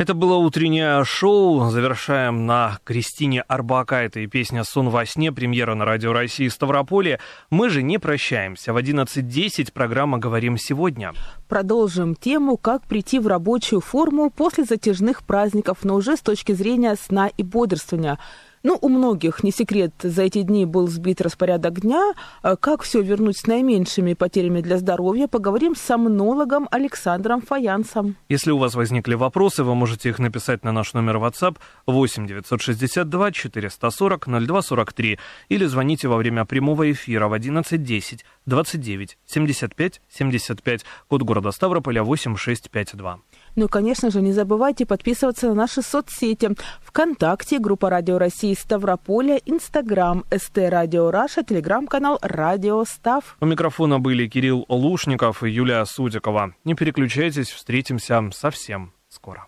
Это 0.00 0.14
было 0.14 0.36
утреннее 0.36 1.04
шоу. 1.04 1.68
Завершаем 1.68 2.46
на 2.46 2.78
Кристине 2.84 3.42
Арбакайте 3.42 4.24
и 4.24 4.26
песня 4.26 4.64
«Сон 4.64 4.88
во 4.88 5.04
сне», 5.04 5.30
премьера 5.30 5.74
на 5.74 5.84
Радио 5.84 6.14
России 6.14 6.48
Ставрополье. 6.48 7.20
Мы 7.50 7.68
же 7.68 7.82
не 7.82 7.98
прощаемся. 7.98 8.72
В 8.72 8.78
11.10 8.78 9.74
программа 9.74 10.16
«Говорим 10.16 10.56
сегодня». 10.56 11.12
Продолжим 11.50 12.14
тему, 12.14 12.56
как 12.56 12.86
прийти 12.86 13.18
в 13.18 13.26
рабочую 13.26 13.82
форму 13.82 14.30
после 14.30 14.64
затяжных 14.64 15.22
праздников, 15.22 15.80
но 15.82 15.96
уже 15.96 16.16
с 16.16 16.20
точки 16.20 16.52
зрения 16.52 16.96
сна 16.96 17.28
и 17.36 17.42
бодрствования. 17.42 18.18
Ну, 18.62 18.78
у 18.82 18.90
многих, 18.90 19.42
не 19.42 19.52
секрет, 19.52 19.92
за 20.02 20.22
эти 20.22 20.42
дни 20.42 20.66
был 20.66 20.86
сбит 20.86 21.22
распорядок 21.22 21.80
дня. 21.80 22.12
А 22.42 22.56
Как 22.56 22.82
все 22.82 23.00
вернуть 23.00 23.38
с 23.38 23.46
наименьшими 23.46 24.12
потерями 24.12 24.60
для 24.60 24.76
здоровья, 24.76 25.28
поговорим 25.28 25.74
с 25.74 25.80
сомнологом 25.80 26.68
Александром 26.70 27.40
Фаянсом. 27.40 28.16
Если 28.28 28.50
у 28.50 28.58
вас 28.58 28.74
возникли 28.74 29.14
вопросы, 29.14 29.64
вы 29.64 29.74
можете 29.74 30.10
их 30.10 30.18
написать 30.18 30.62
на 30.62 30.72
наш 30.72 30.92
номер 30.92 31.16
WhatsApp 31.16 31.56
8 31.86 32.26
962 32.26 33.32
440 33.32 34.26
0243 34.26 35.18
или 35.48 35.64
звоните 35.64 36.08
во 36.08 36.18
время 36.18 36.44
прямого 36.44 36.92
эфира 36.92 37.28
в 37.28 37.32
1110 37.32 38.26
29 38.44 39.18
75 39.24 40.02
75, 40.10 40.84
код 41.08 41.22
города 41.22 41.50
Ставрополя 41.50 42.02
8652. 42.02 43.20
Ну 43.56 43.66
и, 43.66 43.68
конечно 43.68 44.10
же, 44.10 44.22
не 44.22 44.32
забывайте 44.32 44.86
подписываться 44.86 45.48
на 45.48 45.54
наши 45.54 45.82
соцсети. 45.82 46.50
ВКонтакте, 46.82 47.58
группа 47.58 47.90
Радио 47.90 48.18
России 48.18 48.54
Ставрополя, 48.54 49.40
Инстаграм, 49.46 50.24
ST 50.34 50.58
Radio 50.68 51.10
Russia, 51.10 51.42
Телеграм-канал 51.42 52.18
Радио 52.22 52.84
Став. 52.84 53.36
У 53.40 53.46
микрофона 53.46 53.98
были 53.98 54.26
Кирилл 54.26 54.64
Лушников 54.68 55.42
и 55.42 55.50
Юлия 55.50 55.84
Судикова. 55.84 56.54
Не 56.64 56.74
переключайтесь, 56.74 57.50
встретимся 57.50 58.22
совсем 58.32 58.92
скоро. 59.08 59.46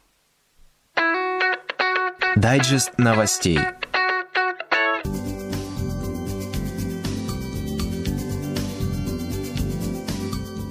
Дайджест 2.36 2.96
новостей. 2.98 3.59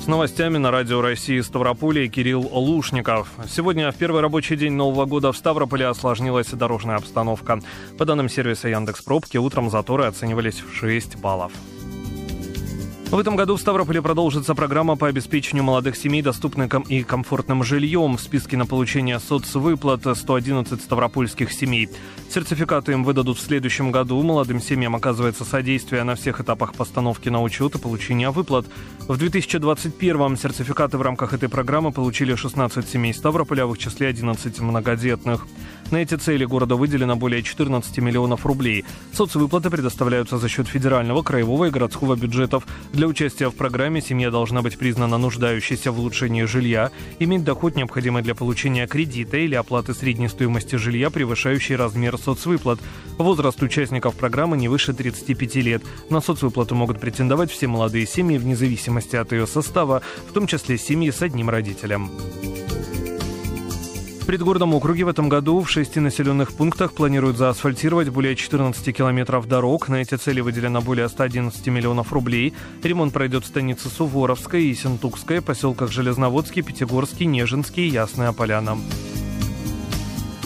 С 0.01 0.07
новостями 0.07 0.57
на 0.57 0.71
Радио 0.71 0.99
России 0.99 1.39
Ставрополье 1.41 2.07
Кирилл 2.07 2.41
Лушников. 2.51 3.29
Сегодня 3.47 3.91
в 3.91 3.95
первый 3.95 4.23
рабочий 4.23 4.55
день 4.55 4.73
Нового 4.73 5.05
года 5.05 5.31
в 5.31 5.37
Ставрополе 5.37 5.85
осложнилась 5.85 6.49
дорожная 6.49 6.95
обстановка. 6.95 7.59
По 7.99 8.05
данным 8.05 8.27
сервиса 8.27 8.67
Яндекс 8.67 9.03
Пробки, 9.03 9.37
утром 9.37 9.69
заторы 9.69 10.05
оценивались 10.05 10.59
в 10.59 10.73
6 10.75 11.17
баллов. 11.17 11.51
В 13.11 13.19
этом 13.19 13.35
году 13.35 13.57
в 13.57 13.59
Ставрополе 13.59 14.01
продолжится 14.01 14.55
программа 14.55 14.95
по 14.95 15.09
обеспечению 15.09 15.65
молодых 15.65 15.97
семей 15.97 16.21
доступным 16.21 16.69
и 16.83 17.03
комфортным 17.03 17.61
жильем. 17.61 18.15
В 18.15 18.21
списке 18.21 18.55
на 18.55 18.65
получение 18.65 19.19
соцвыплат 19.19 20.03
111 20.17 20.81
ставропольских 20.81 21.51
семей. 21.51 21.89
Сертификаты 22.29 22.93
им 22.93 23.03
выдадут 23.03 23.37
в 23.37 23.41
следующем 23.41 23.91
году. 23.91 24.23
Молодым 24.23 24.61
семьям 24.61 24.95
оказывается 24.95 25.43
содействие 25.43 26.05
на 26.05 26.15
всех 26.15 26.39
этапах 26.39 26.73
постановки 26.73 27.27
на 27.27 27.43
учет 27.43 27.75
и 27.75 27.79
получения 27.79 28.29
выплат. 28.29 28.65
В 29.09 29.21
2021-м 29.21 30.37
сертификаты 30.37 30.97
в 30.97 31.01
рамках 31.01 31.33
этой 31.33 31.49
программы 31.49 31.91
получили 31.91 32.33
16 32.33 32.87
семей 32.87 33.13
Ставрополя, 33.13 33.65
в 33.65 33.73
их 33.73 33.77
числе 33.77 34.07
11 34.07 34.61
многодетных. 34.61 35.45
На 35.91 35.97
эти 35.97 36.15
цели 36.15 36.45
городу 36.45 36.77
выделено 36.77 37.17
более 37.17 37.43
14 37.43 37.97
миллионов 37.97 38.45
рублей. 38.45 38.85
Соцвыплаты 39.11 39.69
предоставляются 39.69 40.37
за 40.37 40.47
счет 40.47 40.69
федерального, 40.69 41.21
краевого 41.21 41.65
и 41.65 41.69
городского 41.69 42.15
бюджетов. 42.15 42.65
Для 42.93 43.07
участия 43.07 43.49
в 43.49 43.55
программе 43.55 44.01
семья 44.01 44.31
должна 44.31 44.61
быть 44.61 44.77
признана 44.77 45.17
нуждающейся 45.17 45.91
в 45.91 45.99
улучшении 45.99 46.43
жилья, 46.43 46.91
иметь 47.19 47.43
доход, 47.43 47.75
необходимый 47.75 48.23
для 48.23 48.35
получения 48.35 48.87
кредита 48.87 49.35
или 49.35 49.53
оплаты 49.55 49.93
средней 49.93 50.29
стоимости 50.29 50.77
жилья, 50.77 51.09
превышающий 51.09 51.75
размер 51.75 52.17
соцвыплат. 52.17 52.79
Возраст 53.17 53.61
участников 53.61 54.15
программы 54.15 54.55
не 54.55 54.69
выше 54.69 54.93
35 54.93 55.55
лет. 55.55 55.83
На 56.09 56.21
соцвыплату 56.21 56.73
могут 56.73 57.01
претендовать 57.01 57.51
все 57.51 57.67
молодые 57.67 58.07
семьи 58.07 58.37
вне 58.37 58.55
зависимости 58.55 59.17
от 59.17 59.33
ее 59.33 59.45
состава, 59.45 60.01
в 60.29 60.31
том 60.31 60.47
числе 60.47 60.77
семьи 60.77 61.11
с 61.11 61.21
одним 61.21 61.49
родителем. 61.49 62.09
В 64.31 64.33
предгорном 64.33 64.73
округе 64.73 65.03
в 65.03 65.09
этом 65.09 65.27
году 65.27 65.59
в 65.59 65.69
шести 65.69 65.99
населенных 65.99 66.53
пунктах 66.53 66.93
планируют 66.93 67.35
заасфальтировать 67.35 68.07
более 68.07 68.37
14 68.37 68.95
километров 68.95 69.45
дорог. 69.45 69.89
На 69.89 69.95
эти 69.95 70.15
цели 70.15 70.39
выделено 70.39 70.79
более 70.79 71.09
111 71.09 71.67
миллионов 71.67 72.13
рублей. 72.13 72.53
Ремонт 72.81 73.11
пройдет 73.11 73.43
в 73.43 73.47
станице 73.47 73.89
Суворовская 73.89 74.61
и 74.61 74.73
Сентукская, 74.73 75.41
поселках 75.41 75.91
Железноводский, 75.91 76.61
Пятигорский, 76.61 77.25
Нежинский 77.25 77.89
и 77.89 77.91
Ясная 77.91 78.31
Поляна. 78.31 78.77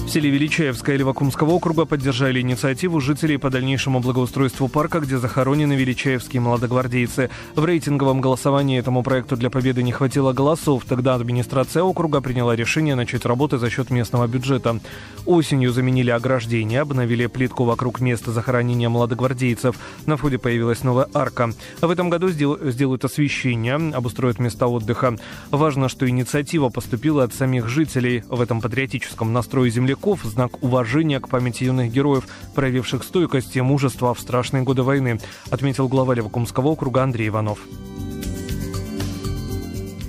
В 0.05 0.09
селе 0.15 0.29
Величаевское 0.29 0.97
Левакумского 0.97 1.49
округа 1.49 1.85
поддержали 1.85 2.39
инициативу 2.39 3.01
жителей 3.01 3.37
по 3.37 3.49
дальнейшему 3.49 3.99
благоустройству 3.99 4.69
парка, 4.69 4.99
где 4.99 5.17
захоронены 5.17 5.73
величаевские 5.73 6.41
молодогвардейцы. 6.41 7.31
В 7.55 7.65
рейтинговом 7.65 8.21
голосовании 8.21 8.79
этому 8.79 9.01
проекту 9.01 9.35
для 9.35 9.49
победы 9.49 9.81
не 9.81 9.91
хватило 9.91 10.31
голосов. 10.31 10.85
Тогда 10.87 11.15
администрация 11.15 11.81
округа 11.81 12.21
приняла 12.21 12.55
решение 12.55 12.93
начать 12.93 13.25
работы 13.25 13.57
за 13.57 13.69
счет 13.71 13.89
местного 13.89 14.27
бюджета. 14.27 14.79
Осенью 15.25 15.73
заменили 15.73 16.11
ограждение, 16.11 16.81
обновили 16.81 17.25
плитку 17.25 17.65
вокруг 17.65 17.99
места 17.99 18.31
захоронения 18.31 18.87
молодогвардейцев. 18.87 19.75
На 20.05 20.17
входе 20.17 20.37
появилась 20.37 20.83
новая 20.83 21.09
арка. 21.13 21.51
В 21.81 21.89
этом 21.89 22.11
году 22.11 22.29
сдел- 22.29 22.59
сделают 22.69 23.03
освещение, 23.03 23.75
обустроят 23.93 24.37
места 24.37 24.67
отдыха. 24.67 25.17
Важно, 25.49 25.89
что 25.89 26.07
инициатива 26.07 26.69
поступила 26.69 27.23
от 27.23 27.33
самих 27.33 27.67
жителей. 27.67 28.23
В 28.29 28.39
этом 28.39 28.61
патриотическом 28.61 29.33
настрое 29.33 29.69
земляков 29.95 30.23
в 30.23 30.27
знак 30.27 30.63
уважения 30.63 31.19
к 31.19 31.29
памяти 31.29 31.65
юных 31.65 31.91
героев, 31.91 32.27
проявивших 32.53 33.03
стойкость 33.03 33.55
и 33.55 33.61
мужество 33.61 34.13
в 34.13 34.19
страшные 34.19 34.63
годы 34.63 34.83
войны, 34.83 35.19
отметил 35.49 35.87
глава 35.87 36.13
Левакумского 36.15 36.67
округа 36.67 37.03
Андрей 37.03 37.29
Иванов. 37.29 37.59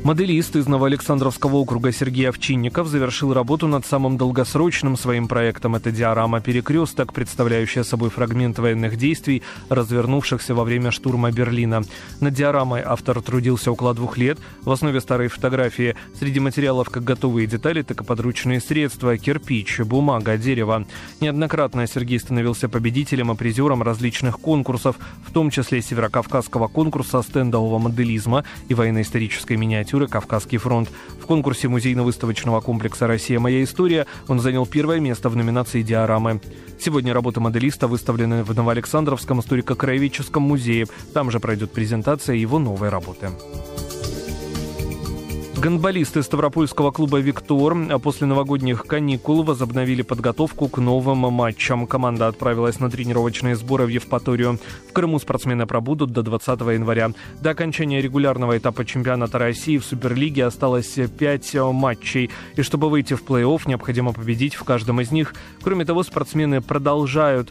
Моделист 0.06 0.54
из 0.54 0.68
Новоалександровского 0.68 1.56
округа 1.56 1.90
Сергей 1.90 2.28
Овчинников 2.28 2.86
завершил 2.86 3.34
работу 3.34 3.66
над 3.66 3.84
самым 3.84 4.16
долгосрочным 4.16 4.96
своим 4.96 5.26
проектом. 5.26 5.74
Это 5.74 5.90
диорама 5.90 6.40
«Перекресток», 6.40 7.12
представляющая 7.12 7.82
собой 7.82 8.10
фрагмент 8.10 8.56
военных 8.60 8.98
действий, 8.98 9.42
развернувшихся 9.68 10.54
во 10.54 10.62
время 10.62 10.92
штурма 10.92 11.32
Берлина. 11.32 11.82
Над 12.20 12.34
диорамой 12.34 12.82
автор 12.82 13.20
трудился 13.20 13.72
около 13.72 13.94
двух 13.94 14.16
лет. 14.16 14.38
В 14.62 14.70
основе 14.70 15.00
старой 15.00 15.26
фотографии 15.26 15.96
среди 16.16 16.38
материалов 16.38 16.88
как 16.88 17.02
готовые 17.02 17.48
детали, 17.48 17.82
так 17.82 18.02
и 18.02 18.04
подручные 18.04 18.60
средства, 18.60 19.18
кирпич, 19.18 19.80
бумага, 19.80 20.38
дерево. 20.38 20.86
Неоднократно 21.20 21.84
Сергей 21.88 22.20
становился 22.20 22.68
победителем 22.68 23.32
и 23.32 23.34
призером 23.34 23.82
различных 23.82 24.38
конкурсов, 24.38 24.94
в 25.26 25.32
том 25.32 25.50
числе 25.50 25.82
Северокавказского 25.82 26.68
конкурса 26.68 27.22
стендового 27.22 27.80
моделизма 27.80 28.44
и 28.68 28.74
военно-исторической 28.74 29.56
миниатюры 29.56 29.95
«Кавказский 30.04 30.58
фронт». 30.58 30.90
В 31.20 31.26
конкурсе 31.26 31.68
музейно-выставочного 31.68 32.60
комплекса 32.60 33.06
«Россия. 33.06 33.40
Моя 33.40 33.64
история» 33.64 34.06
он 34.28 34.40
занял 34.40 34.66
первое 34.66 35.00
место 35.00 35.30
в 35.30 35.36
номинации 35.36 35.82
«Диорамы». 35.82 36.40
Сегодня 36.78 37.14
работы 37.14 37.40
моделиста 37.40 37.88
выставлены 37.88 38.44
в 38.44 38.54
Новоалександровском 38.54 39.40
историко-краеведческом 39.40 40.42
музее. 40.42 40.86
Там 41.14 41.30
же 41.30 41.40
пройдет 41.40 41.72
презентация 41.72 42.36
его 42.36 42.58
новой 42.58 42.90
работы. 42.90 43.30
Гандболисты 45.58 46.22
Ставропольского 46.22 46.90
клуба 46.90 47.18
«Виктор» 47.18 47.74
после 48.00 48.26
новогодних 48.26 48.84
каникул 48.84 49.42
возобновили 49.42 50.02
подготовку 50.02 50.68
к 50.68 50.76
новым 50.76 51.18
матчам. 51.32 51.86
Команда 51.86 52.28
отправилась 52.28 52.78
на 52.78 52.90
тренировочные 52.90 53.56
сборы 53.56 53.86
в 53.86 53.88
Евпаторию. 53.88 54.58
В 54.90 54.92
Крыму 54.92 55.18
спортсмены 55.18 55.66
пробудут 55.66 56.12
до 56.12 56.22
20 56.22 56.60
января. 56.60 57.12
До 57.40 57.50
окончания 57.50 58.02
регулярного 58.02 58.58
этапа 58.58 58.84
чемпионата 58.84 59.38
России 59.38 59.78
в 59.78 59.84
Суперлиге 59.84 60.44
осталось 60.44 60.98
5 61.18 61.54
матчей. 61.72 62.30
И 62.56 62.62
чтобы 62.62 62.90
выйти 62.90 63.14
в 63.14 63.24
плей-офф, 63.24 63.62
необходимо 63.66 64.12
победить 64.12 64.56
в 64.56 64.64
каждом 64.64 65.00
из 65.00 65.10
них. 65.10 65.34
Кроме 65.62 65.86
того, 65.86 66.02
спортсмены 66.02 66.60
продолжают 66.60 67.50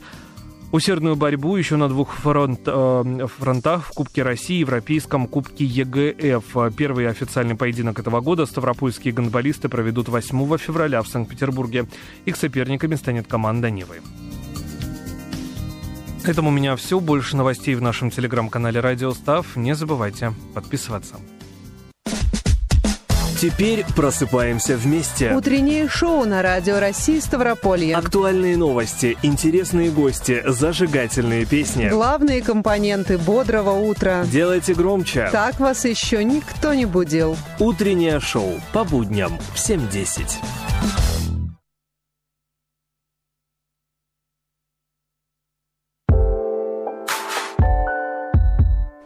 Усердную 0.75 1.15
борьбу 1.15 1.55
еще 1.55 1.77
на 1.77 1.87
двух 1.87 2.11
фронт, 2.15 2.59
э, 2.65 3.27
фронтах 3.39 3.85
в 3.85 3.89
Кубке 3.93 4.23
России 4.23 4.57
и 4.57 4.59
Европейском 4.59 5.25
Кубке 5.25 5.63
ЕГФ. 5.63 6.75
Первый 6.75 7.07
официальный 7.07 7.55
поединок 7.55 7.97
этого 7.97 8.19
года 8.19 8.45
ставропольские 8.45 9.13
гандболисты 9.13 9.69
проведут 9.69 10.09
8 10.09 10.57
февраля 10.57 11.01
в 11.01 11.07
Санкт-Петербурге. 11.07 11.85
Их 12.25 12.35
соперниками 12.35 12.95
станет 12.95 13.25
команда 13.25 13.69
Невы. 13.69 14.01
На 16.25 16.29
этом 16.29 16.45
у 16.47 16.51
меня 16.51 16.75
все. 16.75 16.99
Больше 16.99 17.37
новостей 17.37 17.75
в 17.75 17.81
нашем 17.81 18.11
телеграм-канале 18.11 18.81
Радио 18.81 19.11
Став. 19.11 19.55
Не 19.55 19.75
забывайте 19.75 20.33
подписываться. 20.53 21.15
Теперь 23.45 23.85
просыпаемся 23.95 24.75
вместе. 24.75 25.31
Утреннее 25.31 25.87
шоу 25.87 26.25
на 26.25 26.41
Радио 26.41 26.79
России 26.79 27.19
Ставрополье. 27.19 27.95
Актуальные 27.95 28.57
новости, 28.57 29.19
интересные 29.21 29.91
гости, 29.91 30.41
зажигательные 30.47 31.45
песни. 31.45 31.87
Главные 31.89 32.41
компоненты 32.41 33.19
бодрого 33.19 33.69
утра. 33.69 34.25
Делайте 34.25 34.73
громче. 34.73 35.29
Так 35.31 35.59
вас 35.59 35.85
еще 35.85 36.23
никто 36.23 36.73
не 36.73 36.87
будил. 36.87 37.37
Утреннее 37.59 38.19
шоу 38.19 38.59
по 38.73 38.83
будням 38.83 39.37
в 39.53 39.57
7.10. 39.57 40.23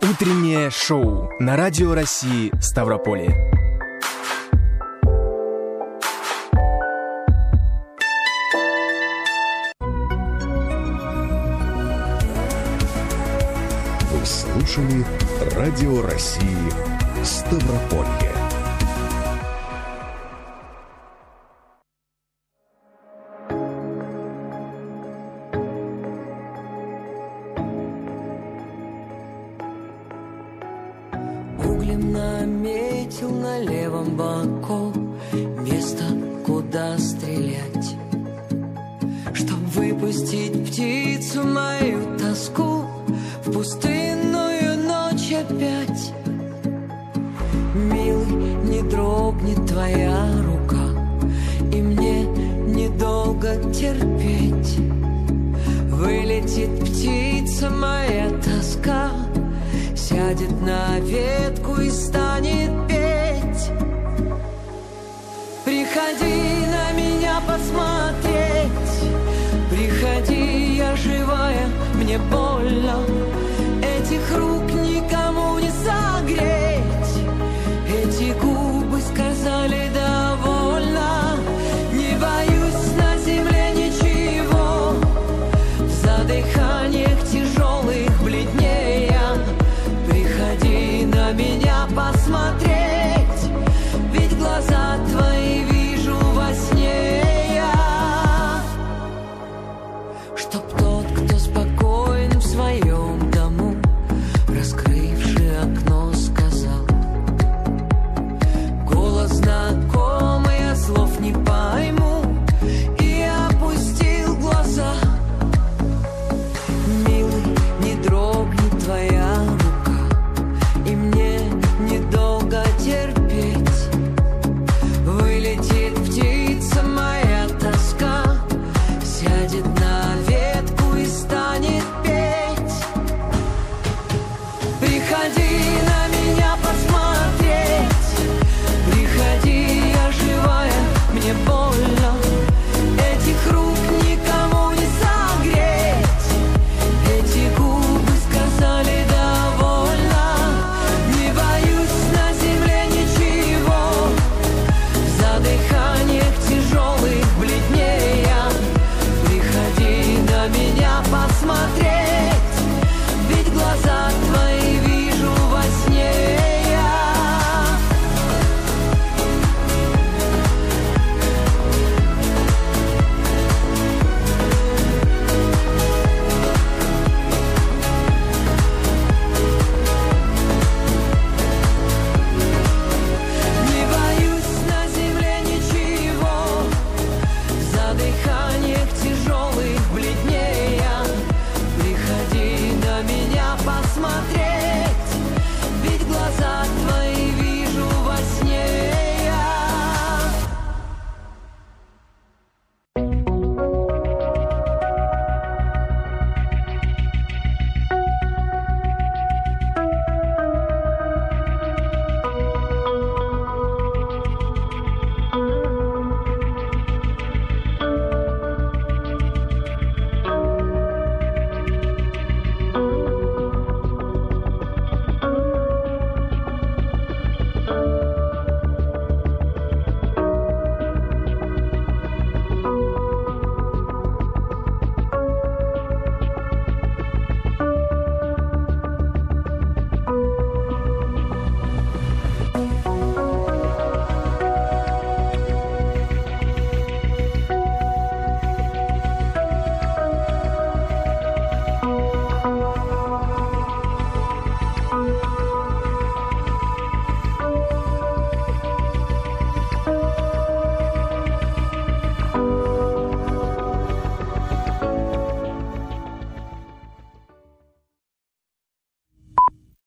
Утреннее 0.09 0.69
шоу 0.69 1.29
на 1.41 1.57
Радио 1.57 1.93
России 1.93 2.53
Ставрополье. 2.61 3.58
Слушали 14.69 15.03
Радио 15.55 16.01
России 16.03 16.69
Ставрополье. 17.23 18.28